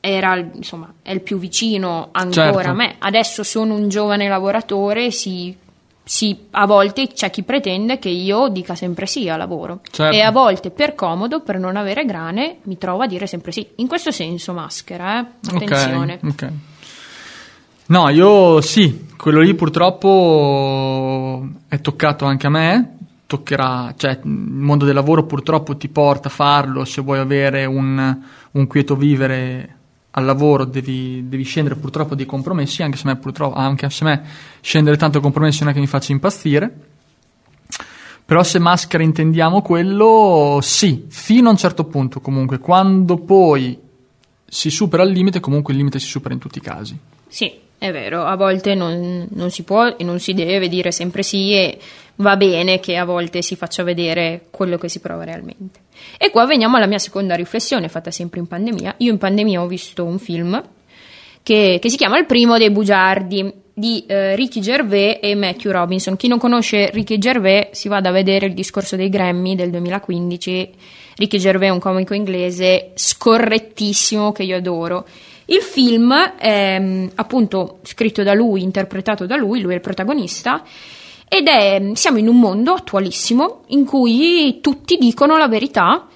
[0.05, 2.69] era, insomma, è il più vicino ancora Certo.
[2.69, 2.95] a me.
[2.99, 5.55] Adesso sono un giovane lavoratore, si,
[6.03, 9.79] si- a volte c'è chi pretende che io dica sempre sì al lavoro.
[9.89, 10.15] Certo.
[10.15, 13.67] E a volte per comodo, per non avere grane, mi trovo a dire sempre sì.
[13.75, 15.25] In questo senso maschera, eh?
[15.53, 16.19] Attenzione.
[16.23, 16.51] Ok, ok.
[17.87, 24.85] No, io sì, quello lì purtroppo è toccato anche a me, toccherà, cioè il mondo
[24.85, 28.17] del lavoro purtroppo ti porta a farlo, se vuoi avere un,
[28.51, 29.75] un quieto vivere
[30.17, 34.23] al lavoro devi, devi scendere purtroppo dei compromessi, anche se, me, purtroppo, anche se me
[34.61, 36.73] scendere tanto compromessi non è che mi faccia impazzire.
[38.25, 43.77] Però se maschera intendiamo quello, sì, fino a un certo punto comunque, quando poi
[44.47, 46.97] si supera il limite, comunque il limite si supera in tutti i casi.
[47.27, 51.23] Sì, È vero, a volte non, non si può e non si deve dire sempre
[51.23, 51.77] sì e
[52.17, 55.81] va bene che a volte si faccia vedere quello che si prova realmente.
[56.17, 58.95] E qua veniamo alla mia seconda riflessione fatta sempre in pandemia.
[58.97, 60.61] Io in pandemia ho visto un film
[61.43, 66.15] che, che si chiama Il primo dei bugiardi di eh, Ricky Gervais e Matthew Robinson.
[66.15, 70.69] Chi non conosce Ricky Gervais si vada a vedere il discorso dei Grammy del 2015.
[71.17, 75.05] Ricky Gervais è un comico inglese scorrettissimo che io adoro.
[75.45, 80.63] Il film è mm, appunto scritto da lui, interpretato da lui, lui è il protagonista.
[81.27, 86.07] Ed è, siamo in un mondo attualissimo in cui tutti dicono la verità,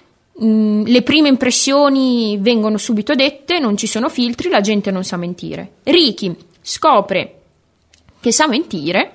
[0.44, 5.18] mm, le prime impressioni vengono subito dette, non ci sono filtri, la gente non sa
[5.18, 5.74] mentire.
[5.84, 7.36] Ricky scopre
[8.20, 9.12] che sa mentire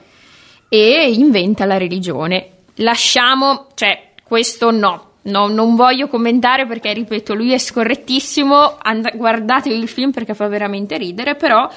[0.68, 2.50] e inventa la religione.
[2.76, 5.10] Lasciamo, cioè, questo no.
[5.24, 8.76] No, non voglio commentare perché, ripeto, lui è scorrettissimo.
[8.80, 11.34] And- guardatevi il film perché fa veramente ridere.
[11.34, 11.68] Però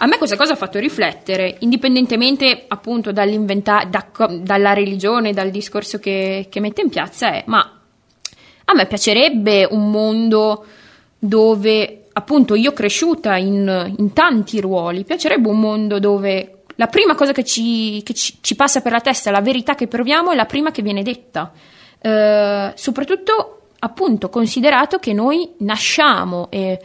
[0.00, 3.24] a me questa cosa ha fatto riflettere, indipendentemente appunto da,
[4.40, 7.80] dalla religione, dal discorso che, che mette in piazza, è ma
[8.64, 10.66] a me piacerebbe un mondo
[11.18, 17.32] dove appunto io cresciuta in, in tanti ruoli, piacerebbe un mondo dove la prima cosa
[17.32, 20.44] che, ci, che ci, ci, passa per la testa, la verità che proviamo, è la
[20.44, 21.50] prima che viene detta.
[22.00, 26.80] Eh, soprattutto, appunto, considerato che noi nasciamo eh,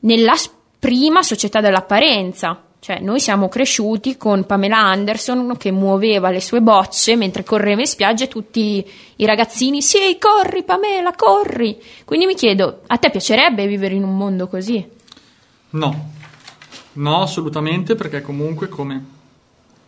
[0.00, 0.34] nella
[0.78, 2.60] prima società dell'apparenza.
[2.82, 7.86] Cioè, noi siamo cresciuti con Pamela Anderson che muoveva le sue bocce mentre correva in
[7.86, 8.84] spiaggia e tutti
[9.14, 11.80] i ragazzini, sì, corri Pamela, corri.
[12.04, 14.84] Quindi mi chiedo, a te piacerebbe vivere in un mondo così?
[15.70, 16.10] No,
[16.94, 19.04] no, assolutamente, perché comunque come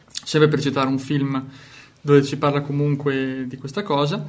[0.07, 1.45] serve per citare un film
[2.01, 4.25] dove si parla comunque di questa cosa.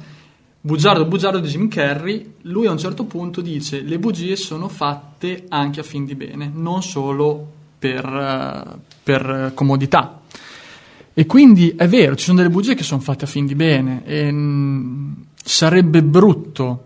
[0.60, 5.44] Bugiardo Bugiardo di Jim Carrey, lui a un certo punto dice le bugie sono fatte
[5.48, 10.22] anche a fin di bene, non solo per, uh, per comodità.
[11.14, 14.04] E quindi è vero, ci sono delle bugie che sono fatte a fin di bene
[14.04, 16.84] e mm, sarebbe brutto,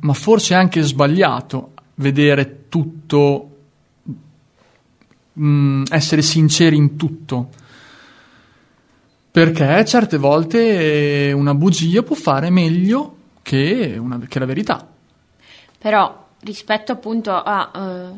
[0.00, 3.56] ma forse anche sbagliato vedere tutto,
[5.32, 7.50] mh, mm, essere sinceri in tutto
[9.30, 14.86] perché certe volte una bugia può fare meglio che, una, che la verità.
[15.78, 17.70] Però rispetto appunto alla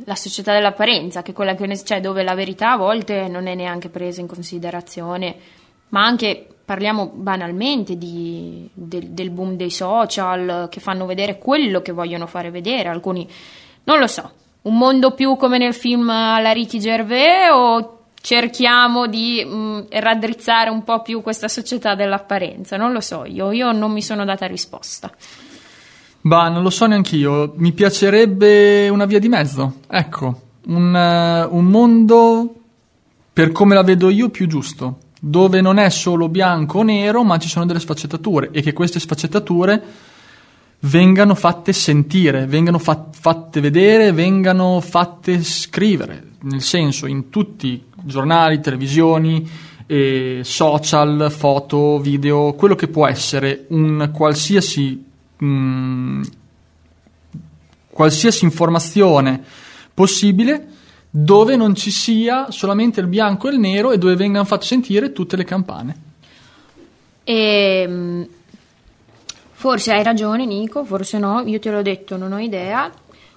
[0.05, 3.55] uh, società dell'apparenza, che è quella che c'è dove la verità a volte non è
[3.55, 5.35] neanche presa in considerazione,
[5.89, 11.93] ma anche parliamo banalmente di, del, del boom dei social che fanno vedere quello che
[11.93, 13.29] vogliono fare vedere, alcuni
[13.85, 14.31] non lo so,
[14.63, 20.85] un mondo più come nel film alla Ricky Gervais o cerchiamo di mh, raddrizzare un
[20.85, 22.79] po' più questa società dell'apparenza.
[22.79, 25.11] Non lo so io, io non mi sono data risposta.
[26.23, 27.53] Bah, non lo so neanche io.
[27.57, 29.81] Mi piacerebbe una via di mezzo.
[29.89, 32.55] Ecco, un, uh, un mondo
[33.33, 37.39] per come la vedo io più giusto, dove non è solo bianco o nero, ma
[37.39, 39.83] ci sono delle sfaccettature e che queste sfaccettature
[40.85, 48.61] vengano fatte sentire, vengano fat- fatte vedere, vengano fatte scrivere, nel senso in tutti giornali,
[48.61, 49.49] televisioni,
[49.87, 55.05] eh, social, foto, video, quello che può essere un qualsiasi,
[55.37, 56.23] mh, mm,
[57.91, 59.43] qualsiasi informazione
[59.95, 60.69] possibile
[61.11, 65.13] dove non ci sia solamente il bianco e il nero e dove vengano fatte sentire
[65.13, 65.97] tutte le campane.
[67.25, 68.27] Ehm,
[69.63, 72.91] forse hai ragione Nico, forse no, io te l'ho detto, non ho idea.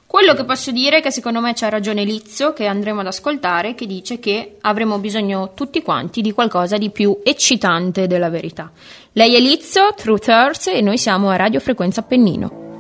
[0.08, 3.76] Quello che posso dire è che secondo me c'ha ragione Lizzo, che andremo ad ascoltare,
[3.76, 8.72] che dice che avremo bisogno tutti quanti di qualcosa di più eccitante della verità.
[9.12, 12.75] Lei è Lizzo, Truth Earth e noi siamo a Radio Frequenza Appennino.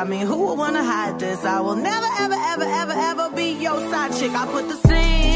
[0.00, 1.44] I mean, who would wanna hide this?
[1.44, 4.32] I will never, ever, ever, ever, ever be your side chick.
[4.32, 5.29] I put the scene,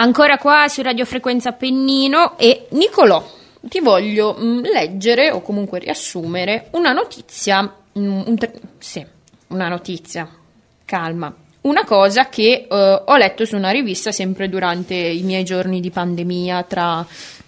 [0.00, 3.20] Ancora qua su Radio Frequenza Pennino e Nicolò,
[3.62, 7.62] ti voglio mm, leggere o comunque riassumere una notizia,
[7.98, 8.36] mm, un
[8.78, 9.04] sì,
[9.48, 10.28] una notizia,
[10.84, 15.80] calma, una cosa che eh, ho letto su una rivista sempre durante i miei giorni
[15.80, 17.04] di pandemia tra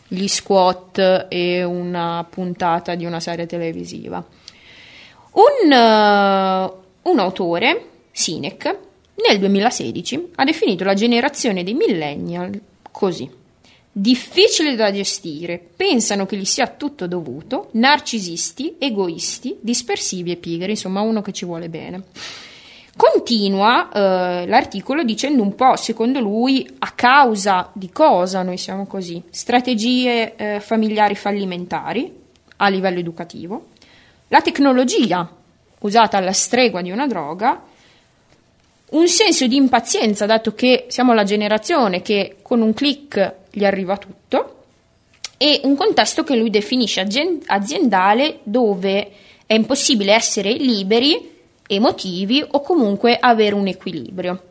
[0.08, 4.26] gli squat e una puntata di una serie televisiva.
[5.34, 6.72] Un, eh,
[7.02, 8.88] un autore, Sinek,
[9.26, 12.60] nel 2016 ha definito la generazione dei millennial
[12.90, 13.28] così.
[13.92, 21.00] Difficile da gestire, pensano che gli sia tutto dovuto, narcisisti, egoisti, dispersivi e pigri, insomma
[21.00, 22.04] uno che ci vuole bene.
[22.96, 29.22] Continua eh, l'articolo dicendo un po', secondo lui, a causa di cosa noi siamo così.
[29.30, 32.12] Strategie eh, familiari fallimentari
[32.56, 33.68] a livello educativo,
[34.28, 35.28] la tecnologia
[35.80, 37.62] usata alla stregua di una droga,
[38.90, 43.96] un senso di impazienza, dato che siamo la generazione che con un clic gli arriva
[43.96, 44.56] tutto,
[45.36, 47.00] e un contesto che lui definisce
[47.46, 49.10] aziendale dove
[49.46, 54.42] è impossibile essere liberi, emotivi o comunque avere un equilibrio.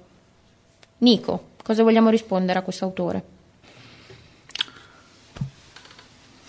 [1.00, 3.24] Nico, cosa vogliamo rispondere a questo autore?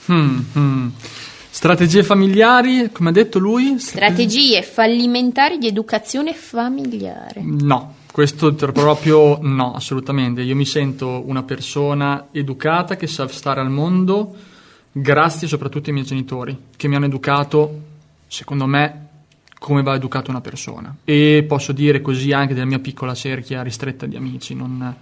[0.06, 0.88] Hmm, hmm.
[1.60, 3.78] Strategie familiari, come ha detto lui?
[3.78, 7.42] Strategie fallimentari di educazione familiare.
[7.42, 10.40] No, questo proprio no, assolutamente.
[10.40, 14.34] Io mi sento una persona educata che sa stare al mondo
[14.90, 17.80] grazie soprattutto ai miei genitori, che mi hanno educato,
[18.26, 19.08] secondo me,
[19.58, 20.96] come va educata una persona.
[21.04, 24.54] E posso dire così anche della mia piccola cerchia ristretta di amici.
[24.54, 24.96] Non,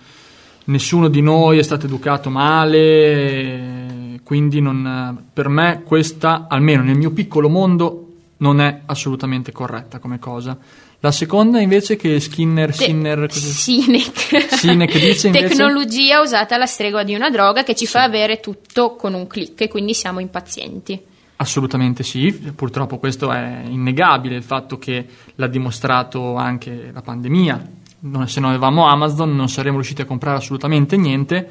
[0.64, 7.10] nessuno di noi è stato educato male, quindi non, per me questa, almeno nel mio
[7.10, 8.04] piccolo mondo,
[8.38, 10.56] non è assolutamente corretta come cosa.
[11.00, 14.52] La seconda invece che Skinner, Te- Sinner, Sinek.
[14.54, 18.96] Sinek dice invece- Tecnologia usata alla stregua di una droga che ci fa avere tutto
[18.96, 21.00] con un clic e quindi siamo impazienti.
[21.36, 25.06] Assolutamente sì, purtroppo questo è innegabile, il fatto che
[25.36, 27.70] l'ha dimostrato anche la pandemia.
[28.00, 31.48] Non- se non avevamo Amazon non saremmo riusciti a comprare assolutamente niente.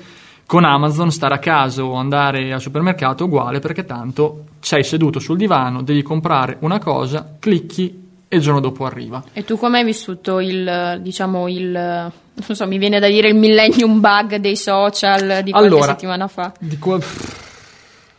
[0.47, 5.19] Con Amazon stare a casa o andare al supermercato è uguale perché tanto sei seduto
[5.19, 9.21] sul divano, devi comprare una cosa, clicchi e il giorno dopo arriva.
[9.33, 13.35] E tu come hai vissuto il, diciamo, il, non so, mi viene da dire il
[13.35, 16.53] millennium bug dei social di qualche Allora, settimana fa?
[16.57, 16.99] Di qua- A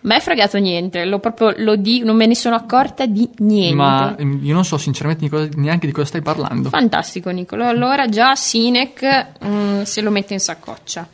[0.03, 3.75] me è fregato niente, lo proprio, lo dico, non me ne sono accorta di niente.
[3.75, 6.69] ma ehm, io non so sinceramente di cosa- neanche di cosa stai parlando.
[6.69, 11.09] Fantastico Nicolo, allora già Sinek mm, se lo mette in saccoccia.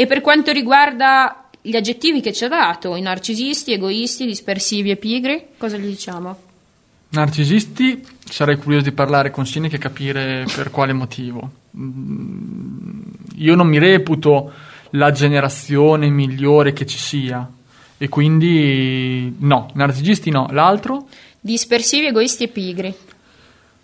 [0.00, 4.96] E per quanto riguarda gli aggettivi che ci ha dato, i narcisisti, egoisti, dispersivi e
[4.96, 6.38] pigri, cosa gli diciamo?
[7.10, 11.50] Narcisisti, sarei curioso di parlare con Sinek e capire per quale motivo.
[11.76, 13.02] Mm,
[13.36, 14.50] Io non mi reputo
[14.92, 17.46] la generazione migliore che ci sia
[17.98, 20.48] e quindi no, narcisisti no.
[20.50, 22.94] L'altro, Dispersivi, egoisti e pigri.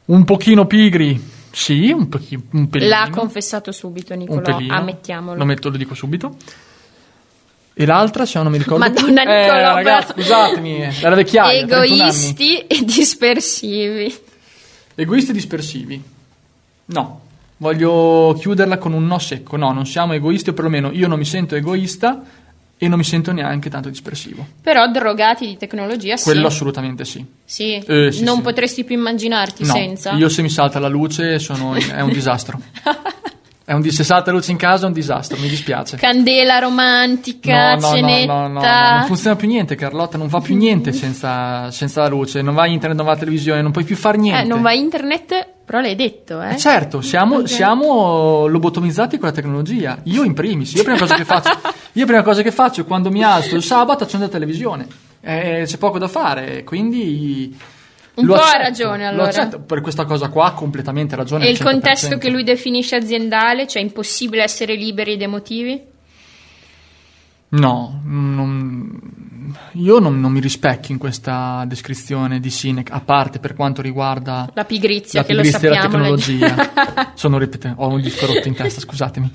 [0.06, 1.20] un pochino pigri,
[1.57, 2.90] sì, un, pochi- un pelino.
[2.90, 5.38] L'ha confessato subito Nicolò, ammettiamolo.
[5.38, 6.36] Lo metto, lo dico subito.
[7.72, 9.30] E l'altra, se non mi ricordo Madonna, più.
[9.30, 11.94] Eh, Nicolò, ragazzi, scusatemi, era vecchiaia, 31 anni.
[11.94, 14.14] Egoisti e dispersivi.
[14.94, 16.02] Egoisti dispersivi.
[16.84, 17.20] No,
[17.57, 19.57] voglio chiuderla con un no secco.
[19.57, 22.22] No, non siamo egoisti, o perlomeno io non mi sento egoista
[22.78, 24.46] e non mi sento neanche tanto dispersivo.
[24.60, 26.24] Però drogati di tecnologia sì.
[26.24, 27.24] Quello assolutamente sì.
[27.44, 27.74] Sì.
[27.74, 28.42] Eh, sì, non sì.
[28.42, 30.12] potresti più immaginarti No, senza.
[30.12, 32.60] io se mi salta la luce sono, è un disastro.
[33.68, 35.96] È un, se salta la luce in casa è un disastro, mi dispiace.
[35.96, 38.32] Candela romantica, No, no, no, cenetta.
[38.32, 42.06] no, no, no, non funziona più niente, Carlotta, non va più niente senza, senza la
[42.08, 44.42] luce, non va internet, non va televisione, non puoi più fare niente.
[44.42, 46.54] eh, non va internet, però l'hai detto, eh.
[46.54, 47.48] Eh, certo, siamo, Ok.
[47.48, 49.98] siamo lobotomizzati con la tecnologia.
[50.04, 51.58] Io in primis, io prima cosa che faccio,
[51.92, 54.86] io prima cosa che faccio quando mi alzo il sabato accendo la televisione.
[55.20, 57.54] Eh, c'è poco da fare, quindi
[58.14, 59.28] Un lo po' ha accetto, ragione, lo allora.
[59.28, 59.58] accetto.
[59.58, 61.46] per questa cosa qua ha completamente ragione.
[61.46, 62.18] E il contesto 100%.
[62.18, 65.82] che lui definisce aziendale, cioè impossibile essere liberi ed emotivi?
[67.48, 69.00] No, non-
[69.72, 74.51] io non, non mi rispecchio in questa descrizione di Sinek, a parte per quanto riguarda
[74.55, 75.99] La pigrizia, la che lo pigrizia sappiamo.
[75.99, 77.12] lei- tecnologia.
[77.14, 79.30] Sono ripete- ho un disco rotto in testa, scusatemi.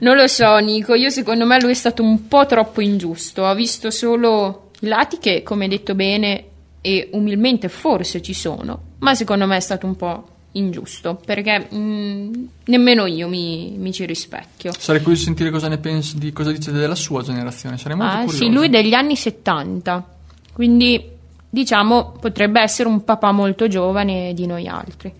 [0.00, 0.94] Non lo so, Nico.
[0.94, 3.46] Io secondo me lui è stato un po' troppo ingiusto.
[3.46, 6.44] Ha visto solo i lati che, come detto bene,
[6.80, 12.32] e umilmente forse ci sono, ma secondo me è stato un po' ingiusto perché mm,
[12.66, 14.72] nemmeno io mi, mi ci rispecchio.
[14.78, 17.78] Sarei curioso di sentire cosa ne pensi, di cosa dice della sua generazione.
[17.78, 18.36] Sarei molto Ah, curioso.
[18.44, 20.04] sì, lui è degli anni 70,
[20.52, 21.10] quindi
[21.48, 25.12] diciamo potrebbe essere un papà molto giovane di noi altri.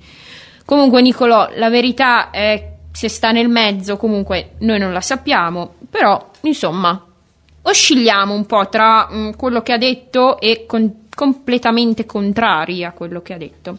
[0.64, 6.30] Comunque, Nicolò, la verità è se sta nel mezzo, comunque noi non la sappiamo, però
[6.42, 7.04] insomma
[7.62, 13.22] oscilliamo un po' tra mm, quello che ha detto e con- completamente contrari a quello
[13.22, 13.78] che ha detto.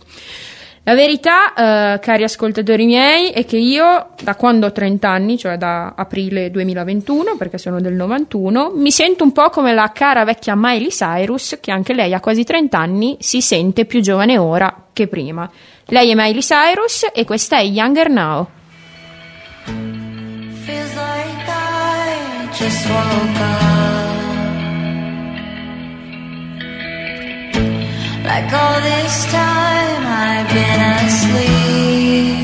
[0.86, 5.56] La verità, eh, cari ascoltatori miei, è che io da quando ho 30 anni, cioè
[5.56, 10.56] da aprile 2021, perché sono del 91, mi sento un po' come la cara vecchia
[10.58, 15.08] Miley Cyrus, che anche lei ha quasi 30 anni, si sente più giovane ora che
[15.08, 15.50] prima.
[15.86, 18.48] Lei è Miley Cyrus e questa è Younger Now.
[20.66, 23.93] Feels like I just woke up.
[28.34, 32.43] Like all this time I've been asleep.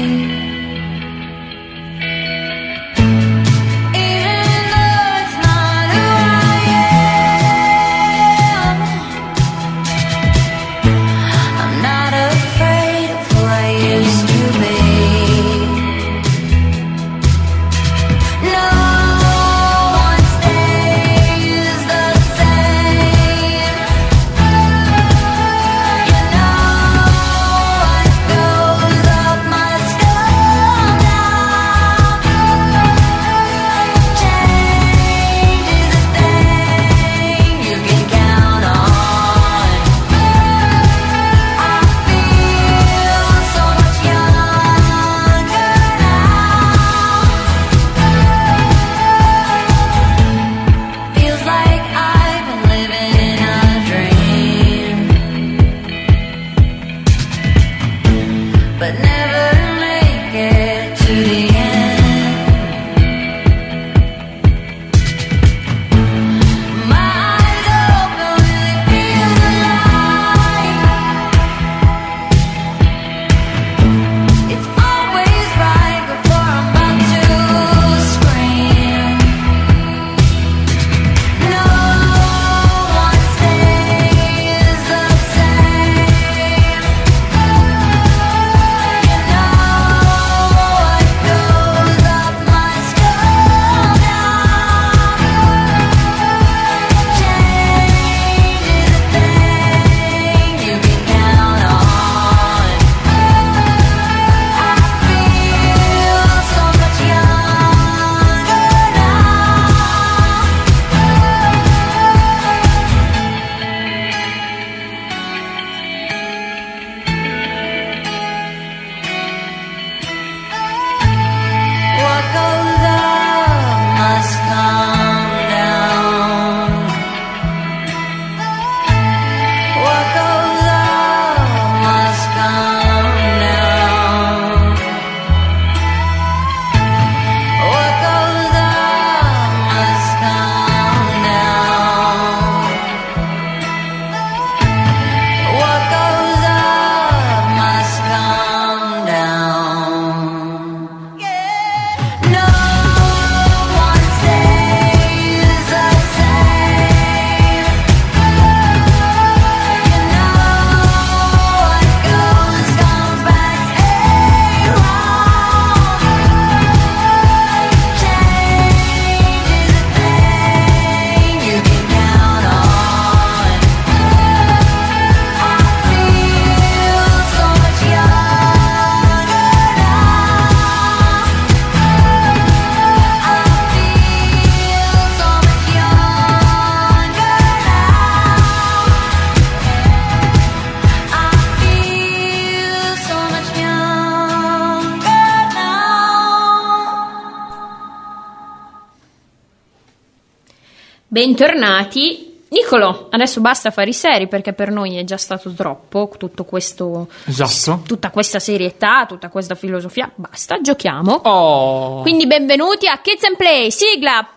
[201.20, 202.46] Bentornati.
[202.48, 207.10] Nicolo, adesso basta fare i seri perché per noi è già stato troppo tutto questo
[207.26, 207.82] Esatto.
[207.86, 210.10] tutta questa serietà, tutta questa filosofia.
[210.16, 211.12] Basta, giochiamo.
[211.12, 212.02] Oh.
[212.04, 214.30] Quindi benvenuti a Kids and Play, sigla.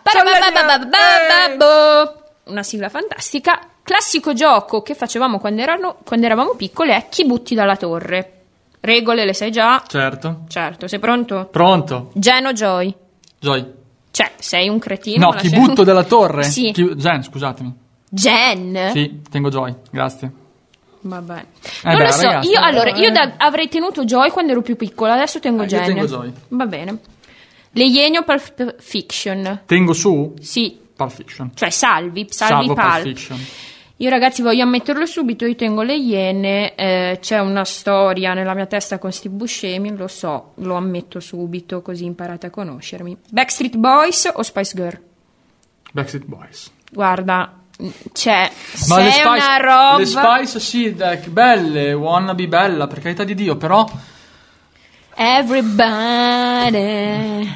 [2.47, 3.61] Una sigla fantastica.
[3.81, 8.41] Classico gioco che facevamo quando, erano- quando eravamo piccoli è chi butti dalla torre.
[8.81, 9.81] Regole le sai già?
[9.87, 10.41] Certo.
[10.49, 11.47] Certo, sei pronto?
[11.49, 12.09] Pronto.
[12.13, 12.93] Geno Joy.
[13.39, 13.81] Joy.
[14.15, 15.31] Cioè, sei un cretino.
[15.31, 16.43] No, scena- butto dalla torre?
[16.43, 16.69] Sì.
[16.71, 17.73] Chi- Jen, scusatemi.
[18.09, 18.89] Gen?
[18.93, 20.31] Sì, tengo Joy, grazie.
[21.01, 21.45] Vabbè.
[21.83, 23.11] Eh non beh, lo so, ragazzi, io, allora, io eh.
[23.11, 25.83] da- avrei tenuto Joy quando ero più piccola, adesso tengo Eh, io Gen.
[25.85, 26.31] tengo Joy.
[26.49, 26.97] Va bene.
[27.71, 29.61] Le Iene o Pulp Fiction?
[29.65, 31.49] Tengo su Sì, Pulp Fiction.
[31.55, 32.73] cioè salvi, salvi Salvo.
[32.75, 33.39] Pulp Fiction.
[33.97, 38.65] Io ragazzi voglio ammetterlo subito, io tengo le Iene, eh, c'è una storia nella mia
[38.65, 43.15] testa con sti buscemi, lo so, lo ammetto subito, così imparate a conoscermi.
[43.29, 44.99] Backstreet Boys o Spice Girl?
[45.91, 46.71] Backstreet Boys.
[46.91, 47.53] Guarda,
[48.11, 48.51] c'è,
[48.87, 49.97] Ma le Spice, una roba...
[49.97, 53.87] le Spice sì, che belle, wannabe bella, per carità di Dio, però
[55.15, 56.77] Everybody,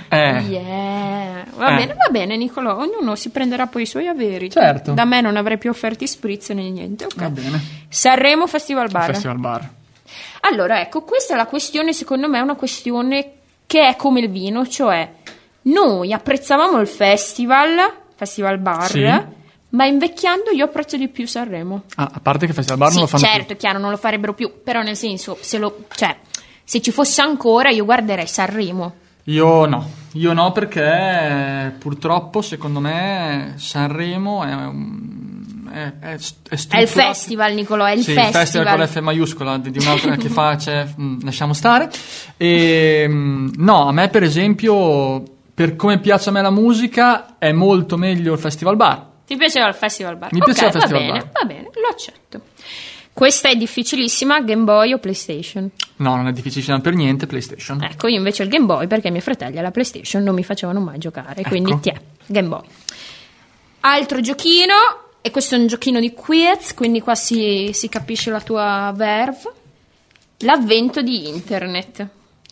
[0.10, 0.40] Eh.
[0.42, 1.27] yeah.
[1.56, 1.76] Va Eh.
[1.78, 2.78] bene, va bene, Nicolò.
[2.78, 4.50] Ognuno si prenderà poi i suoi averi.
[4.50, 4.94] Certo.
[4.94, 7.06] Da me non avrei più offerti spritz né niente.
[7.06, 7.16] ok.
[7.16, 7.62] va bene.
[7.90, 9.06] Sanremo Festival Bar.
[9.06, 9.70] Festival Bar.
[10.42, 13.32] Allora, ecco, questa è la questione, secondo me, è una questione
[13.66, 15.12] che è come il vino, cioè
[15.64, 19.04] noi apprezzavamo il festival, Festival Bar, Sì.
[19.70, 21.84] ma invecchiando io apprezzo di più Sanremo.
[21.96, 23.56] Ah, a parte che Festival Bar sì, non lo fanno certo, più.
[23.56, 26.16] è chiaro, non lo farebbero più, però nel senso, se lo, cioè,
[26.64, 28.94] se ci fosse ancora, io guarderei Sanremo.
[29.26, 35.16] Io no, io no perché purtroppo secondo me Sanremo è un...
[35.72, 36.18] È, è,
[36.50, 38.32] è È il festival, Nicolò, è il sì, festival.
[38.32, 41.90] festival con l'F maiuscola di un'altra che fa, c'è, mm, lasciamo stare.
[42.38, 47.52] E, mm, no, a me per esempio, per come piace a me la musica, è
[47.52, 49.06] molto meglio il festival bar.
[49.28, 50.32] Ti piaceva il Festival Bar?
[50.32, 51.32] Mi Ok, piaceva il Festival va bene, Bar.
[51.34, 52.42] Va bene, lo accetto.
[53.18, 55.72] Questa è difficilissima, Game Boy o PlayStation?
[55.96, 57.82] No, non è difficilissimo per niente, PlayStation.
[57.82, 60.80] Ecco, io invece il Game Boy perché i miei fratelli alla PlayStation non mi facevano
[60.82, 61.80] mai giocare, quindi Ecco.
[61.80, 62.62] ti è, Game Boy.
[63.80, 64.76] Altro giochino,
[65.20, 69.52] e questo è un giochino di quiz, quindi qua si, si capisce la tua verve.
[70.42, 72.08] L'avvento di Internet.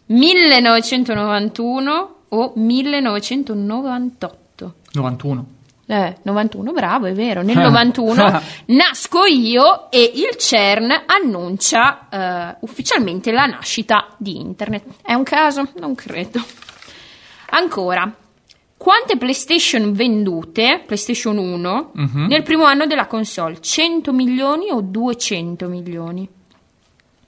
[0.08, 4.76] 1991 o 1998?
[4.94, 5.55] 91.
[5.88, 7.42] Eh, 91, bravo, è vero.
[7.44, 7.64] Nel Ah.
[7.68, 14.84] 91 nasco io e il CERN annuncia eh, ufficialmente la nascita di Internet.
[15.04, 15.68] È un caso?
[15.78, 16.44] Non credo.
[17.52, 18.12] Ancora,
[18.78, 22.26] quante PlayStation vendute, PlayStation 1, Mhm.
[22.30, 23.62] nel primo anno della console?
[23.62, 26.28] 100 milioni o 200 milioni?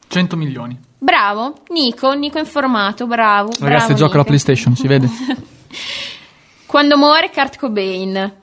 [0.08, 0.78] 100 milioni.
[1.00, 3.52] Bravo, Nico, Nico informato, bravo.
[3.60, 4.24] Ragazzi, bravo, gioco alla Nico.
[4.24, 5.08] PlayStation, si vede.
[6.66, 8.34] Quando muore Kurt Cobain?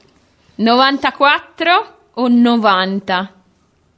[0.57, 3.32] 94 o 90?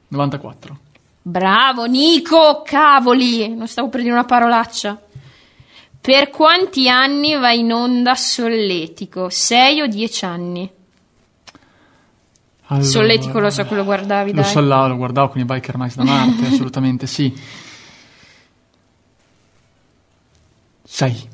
[0.09, 0.77] 94.
[1.21, 4.99] Bravo Nico, cavoli, non stavo per dire una parolaccia.
[5.99, 9.29] Per quanti anni va in onda Solletico?
[9.29, 10.71] 6 o 10 anni?
[12.69, 14.49] Allora, Solletico lo so che lo guardavi, Lo dai.
[14.51, 17.33] so là, lo guardavo con i biker mice da Marte, assolutamente sì.
[20.83, 21.29] 6.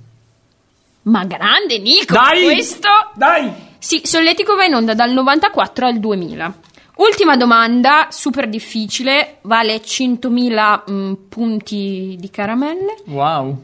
[1.03, 2.43] Ma grande Nico, Dai!
[2.43, 2.89] questo...
[3.15, 3.51] Dai!
[3.83, 6.53] Sì, Solletico va in onda dal 94 al 2000.
[6.95, 12.95] Ultima domanda, super difficile, vale 100.000 mm, punti di caramelle.
[13.07, 13.61] Wow.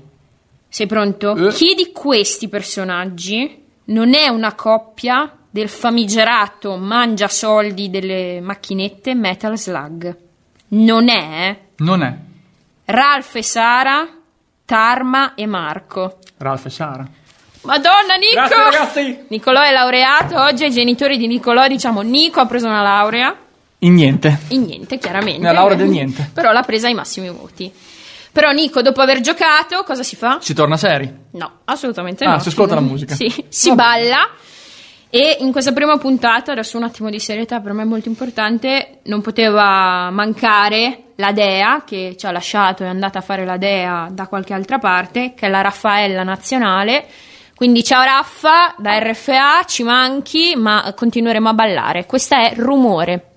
[0.68, 1.38] Sei pronto?
[1.38, 1.54] Eh.
[1.54, 9.58] Chi di questi personaggi non è una coppia del famigerato mangia soldi delle macchinette Metal
[9.58, 10.18] Slug?
[10.70, 11.58] Non è eh?
[11.78, 12.18] Non è
[12.84, 14.06] Ralph e Sara,
[14.66, 16.18] Tarma e Marco.
[16.36, 17.10] Ralph e Sara.
[17.62, 18.34] Madonna Nico!
[18.36, 19.26] Grazie, ragazzi!
[19.30, 23.36] Nicolò è laureato, oggi ai genitori di Nicolò diciamo Nico ha preso una laurea
[23.80, 24.40] In niente.
[24.50, 25.40] in niente chiaramente.
[25.42, 26.30] Una laurea del niente.
[26.34, 27.72] Però l'ha presa ai massimi voti.
[28.32, 30.38] Però Nico dopo aver giocato cosa si fa?
[30.40, 31.12] Si torna seri.
[31.32, 32.40] No, assolutamente Ah, no.
[32.40, 33.14] si ascolta la musica.
[33.16, 33.82] Sì, si Vabbè.
[33.82, 34.30] balla.
[35.12, 39.00] E in questa prima puntata, adesso un attimo di serietà, per me è molto importante,
[39.06, 43.58] non poteva mancare la Dea, che ci ha lasciato e è andata a fare la
[43.58, 47.08] Dea da qualche altra parte, che è la Raffaella nazionale.
[47.60, 52.06] Quindi ciao Raffa, da RFA, ci manchi, ma continueremo a ballare.
[52.06, 53.29] Questa è Rumore.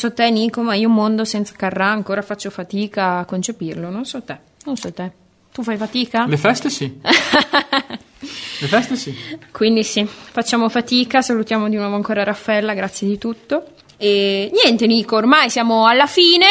[0.00, 3.90] So te, Nico, ma io un mondo senza Carrà ancora faccio fatica a concepirlo.
[3.90, 5.12] Non so te, non so te.
[5.52, 6.24] Tu fai fatica?
[6.26, 7.00] Le feste sì.
[8.60, 9.14] Le feste sì.
[9.52, 13.66] Quindi sì, facciamo fatica, salutiamo di nuovo ancora Raffaella, grazie di tutto.
[13.96, 16.46] E niente Nico, ormai siamo alla fine.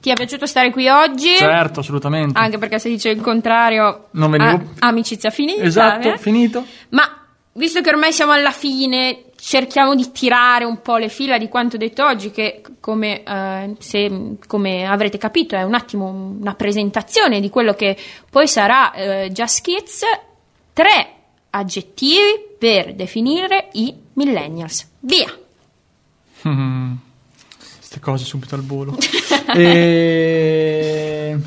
[0.00, 1.34] Ti è piaciuto stare qui oggi?
[1.36, 2.38] Certo, assolutamente.
[2.38, 5.62] Anche perché se dice il contrario, Non venivo- ah, amicizia finita.
[5.62, 6.18] Esatto, eh?
[6.18, 6.64] finito.
[6.90, 11.48] Ma visto che ormai siamo alla fine, cerchiamo di tirare un po' le fila di
[11.48, 17.40] quanto detto oggi, che come, eh, se- come avrete capito è un attimo una presentazione
[17.40, 17.96] di quello che
[18.30, 20.02] poi sarà eh, Just Kids.
[20.72, 21.12] Tre
[21.50, 24.88] aggettivi per definire i millennials.
[25.00, 25.26] Via!
[27.88, 28.96] Queste cose subito al volo.
[29.56, 31.38] e...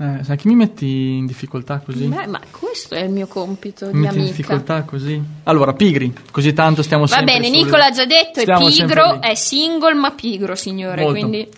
[0.00, 2.06] Eh, sai che mi metti in difficoltà così?
[2.06, 4.36] Beh, ma questo è il mio compito mi di metti in amica.
[4.36, 5.20] difficoltà così?
[5.44, 8.66] Allora, pigri, così tanto stiamo Va sempre bene, sulle- Nicola ha già detto, è stiamo
[8.68, 11.18] pigro, è single ma pigro, signore, Molto.
[11.18, 11.48] quindi...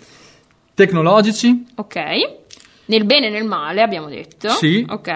[0.73, 1.95] Tecnologici Ok.
[2.85, 4.49] Nel bene e nel male abbiamo detto.
[4.49, 4.83] Sì.
[4.89, 5.11] Ok.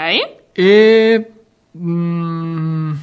[0.51, 1.31] e...
[1.77, 2.93] mm,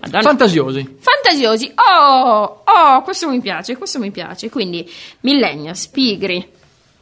[0.00, 0.22] Madonna.
[0.22, 0.96] fantasiosi.
[0.98, 1.72] Fantasiosi.
[1.74, 4.50] Oh, oh, questo mi piace, questo mi piace.
[4.50, 4.88] Quindi
[5.20, 6.46] millennials, pigri,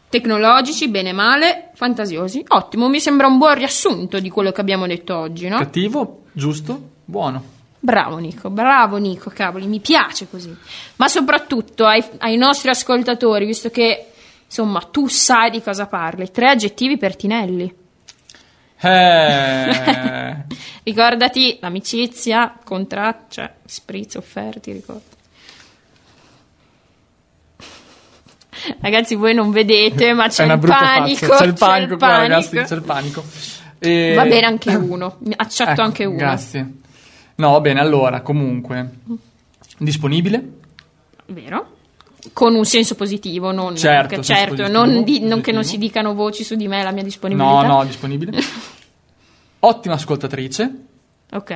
[0.09, 2.45] tecnologici, bene male, fantasiosi.
[2.49, 5.59] Ottimo, mi sembra un buon riassunto di quello che abbiamo detto oggi, no?
[5.59, 7.53] Cattivo, giusto, buono.
[7.79, 10.57] Bravo Nico, bravo Nico, cavoli, mi piace così.
[10.97, 14.07] Ma soprattutto ai, ai nostri ascoltatori, visto che
[14.47, 17.83] insomma tu sai di cosa parli, tre aggettivi per Tinelli.
[18.85, 20.37] Eh,
[20.85, 25.03] Ricordati l'amicizia, contratti, cioè spritz, offerti, ricordi.
[28.81, 31.27] Ragazzi, voi non vedete, ma c'è il panico.
[31.37, 32.29] C'è il panico, il qua, panico.
[32.35, 33.25] ragazzi, c'è il panico.
[33.79, 36.17] E- Va bene anche uno, accetto Ecco, anche uno.
[36.17, 36.73] Grazie.
[37.37, 38.91] No, va bene, allora, comunque,
[39.79, 40.49] disponibile?
[41.27, 41.73] Vero?
[42.33, 45.77] Con un senso positivo, non, Certo, che- certo, positivo, non, di- non che non si
[45.77, 47.63] dicano voci su di me, la mia disponibilità.
[47.63, 48.33] No, no, disponibile.
[49.67, 50.71] Ottima ascoltatrice,
[51.33, 51.55] Ok.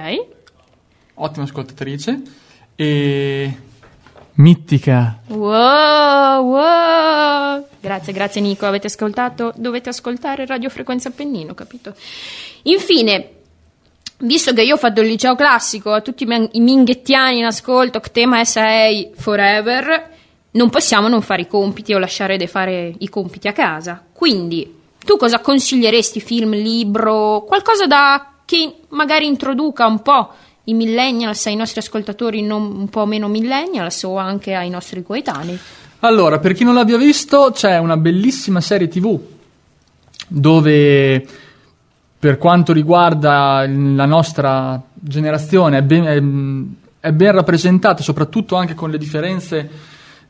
[1.15, 2.23] ottima ascoltatrice.
[2.75, 3.59] E...
[4.35, 5.21] Mittica.
[5.27, 7.67] Wow, wow.
[7.81, 9.53] Grazie, grazie Nico, avete ascoltato?
[9.57, 11.95] Dovete ascoltare Radio Frequenza Appennino, capito?
[12.63, 13.31] Infine,
[14.21, 18.43] visto che io ho fatto il liceo classico, a tutti i minghettiani in ascolto, tema
[18.43, 20.11] SA forever,
[20.53, 24.03] non possiamo non fare i compiti o lasciare di fare i compiti a casa.
[24.13, 26.21] Quindi, tu cosa consiglieresti?
[26.21, 30.31] Film, libro, qualcosa da che magari introduca un po'
[30.65, 35.59] i millennials ai nostri ascoltatori non un po' meno millennials o anche ai nostri coetanei?
[36.01, 39.19] Allora, per chi non l'abbia visto, c'è una bellissima serie TV
[40.29, 41.27] dove
[42.19, 48.91] per quanto riguarda la nostra generazione è ben, è- è ben rappresentata, soprattutto anche con
[48.91, 49.71] le differenze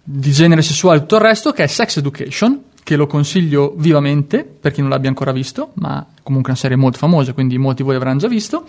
[0.03, 4.45] di genere sessuale e tutto il resto, che è Sex Education, che lo consiglio vivamente
[4.45, 7.83] per chi non l'abbia ancora visto, ma comunque è una serie molto famosa, quindi molti
[7.83, 8.65] di voi avranno già visto.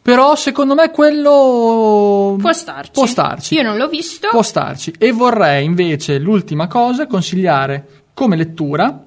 [0.00, 2.90] Però secondo me quello Può starci.
[2.92, 3.56] Può starci.
[3.56, 4.28] Io non l'ho visto.
[4.30, 4.94] Può starci.
[4.96, 8.98] E vorrei invece, l'ultima cosa, consigliare come lettura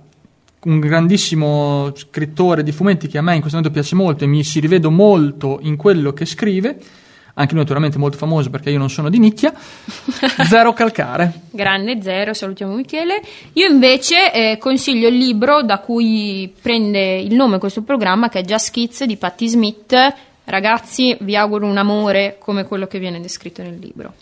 [0.66, 4.44] un grandissimo scrittore di fumetti che a me in questo momento piace molto e mi
[4.44, 6.78] si rivedo molto in quello che scrive,
[7.40, 9.54] anche lui naturalmente molto famoso perché io non sono di nicchia,
[10.44, 11.42] Zero Calcare.
[11.52, 13.22] Grande zero, salutiamo Michele.
[13.54, 18.44] Io invece eh, consiglio il libro da cui prende il nome questo programma che è
[18.44, 20.14] Just Kids di Patti Smith.
[20.46, 24.14] Ragazzi, vi auguro un amore come quello che viene descritto nel libro.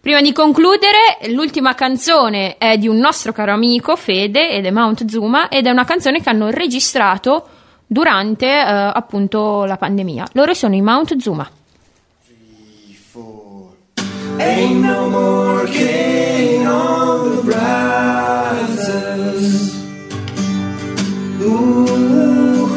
[0.00, 5.04] Prima di concludere, l'ultima canzone è di un nostro caro amico Fede ed è Mount
[5.06, 7.48] Zuma ed è una canzone che hanno registrato
[7.86, 10.28] durante eh, appunto la pandemia.
[10.32, 11.50] Loro sono i Mount Zuma.
[13.16, 19.04] Ain't no more king on the rises.
[21.40, 21.86] Ooh,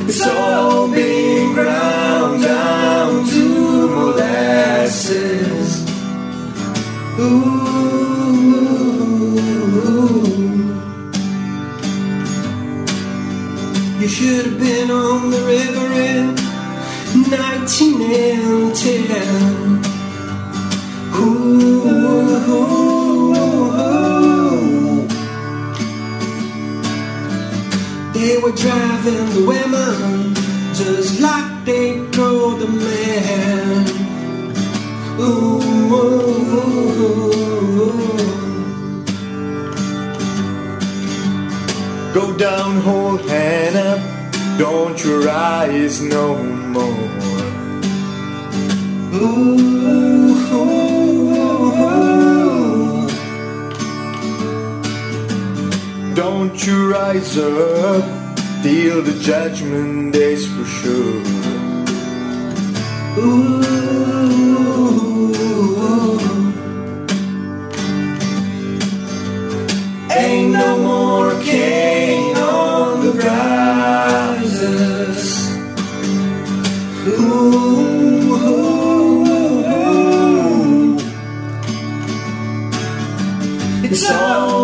[0.08, 5.70] It's all been ground down to molasses.
[7.20, 7.65] Ooh.
[14.06, 16.36] You should have been on the river in
[17.28, 19.82] 1910.
[21.16, 21.80] Ooh,
[28.14, 30.34] They were driving the women
[30.72, 33.86] just like they drove the men.
[35.20, 37.45] Ooh,
[42.38, 44.00] down, hold hand up,
[44.58, 46.34] don't you rise no
[46.74, 46.82] more.
[49.12, 50.96] Ooh, ooh,
[51.92, 52.16] ooh.
[56.14, 58.04] Don't you rise up,
[58.62, 61.22] till the judgment days for sure.
[63.18, 64.55] Ooh.
[70.18, 74.62] Ain't no more king on the rises.
[77.06, 77.12] Ooh,
[78.32, 78.86] ooh,
[79.68, 80.98] ooh.
[83.84, 84.55] It's all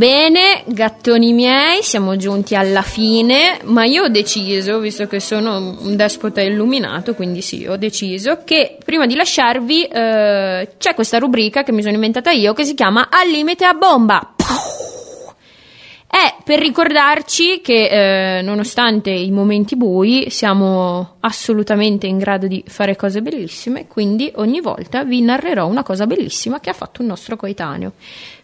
[0.00, 5.94] Bene, gattoni miei, siamo giunti alla fine, ma io ho deciso, visto che sono un
[5.94, 11.72] despota illuminato, quindi sì, ho deciso che prima di lasciarvi eh, c'è questa rubrica che
[11.72, 14.36] mi sono inventata io che si chiama Al limite a bomba.
[16.12, 22.96] È per ricordarci che eh, nonostante i momenti bui siamo assolutamente in grado di fare
[22.96, 27.36] cose bellissime, quindi ogni volta vi narrerò una cosa bellissima che ha fatto un nostro
[27.36, 27.92] coetaneo.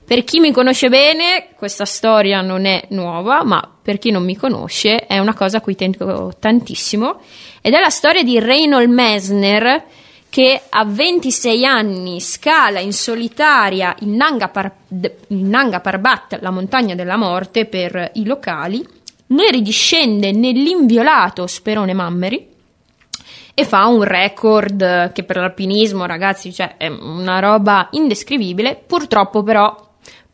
[0.06, 4.36] Per chi mi conosce bene, questa storia non è nuova, ma per chi non mi
[4.36, 7.20] conosce è una cosa a cui tengo tantissimo
[7.60, 9.84] ed è la storia di Reynold Messner
[10.30, 16.94] che a 26 anni scala in solitaria il Nanga, Par- il Nanga Parbat, la montagna
[16.94, 18.86] della morte per i locali,
[19.28, 22.54] ne ridiscende nell'inviolato Sperone Mammeri
[23.58, 28.78] e fa un record che per l'alpinismo, ragazzi, cioè, è una roba indescrivibile.
[28.86, 29.85] Purtroppo, però,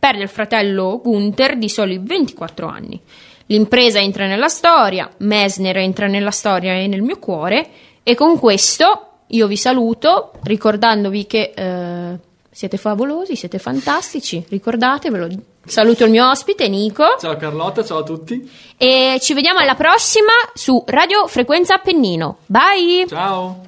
[0.03, 3.01] perde il fratello Gunther di soli 24 anni.
[3.47, 7.69] L'impresa entra nella storia, Messner entra nella storia e nel mio cuore,
[8.03, 12.19] e con questo io vi saluto ricordandovi che eh,
[12.51, 15.29] siete favolosi, siete fantastici, ricordatevelo.
[15.65, 18.51] Saluto il mio ospite Nico Ciao Carlotta, ciao a tutti.
[18.77, 22.39] e ci vediamo alla prossima su Radio Frequenza Appennino.
[22.47, 23.07] Bye!
[23.07, 23.61] Ciao.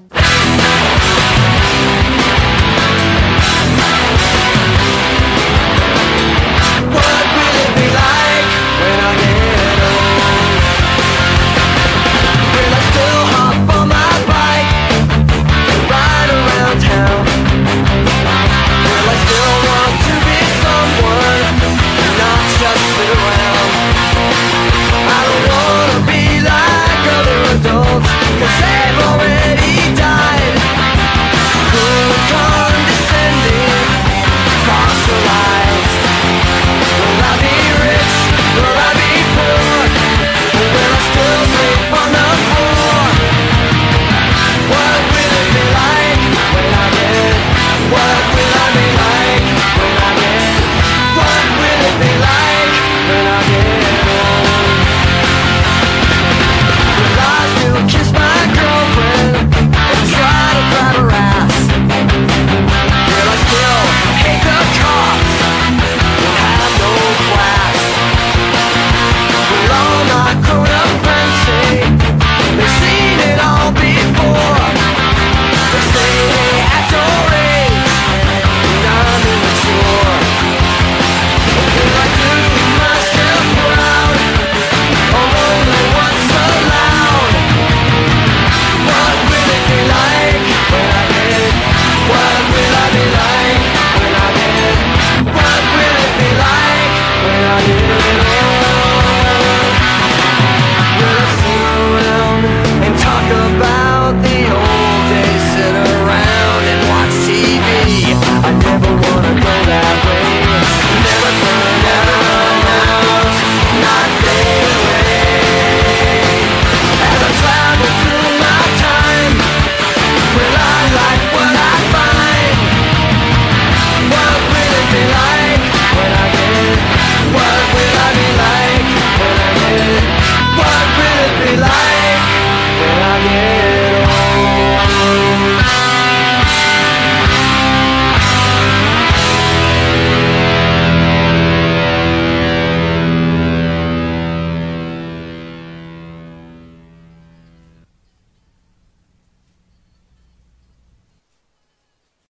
[28.46, 29.83] se movería.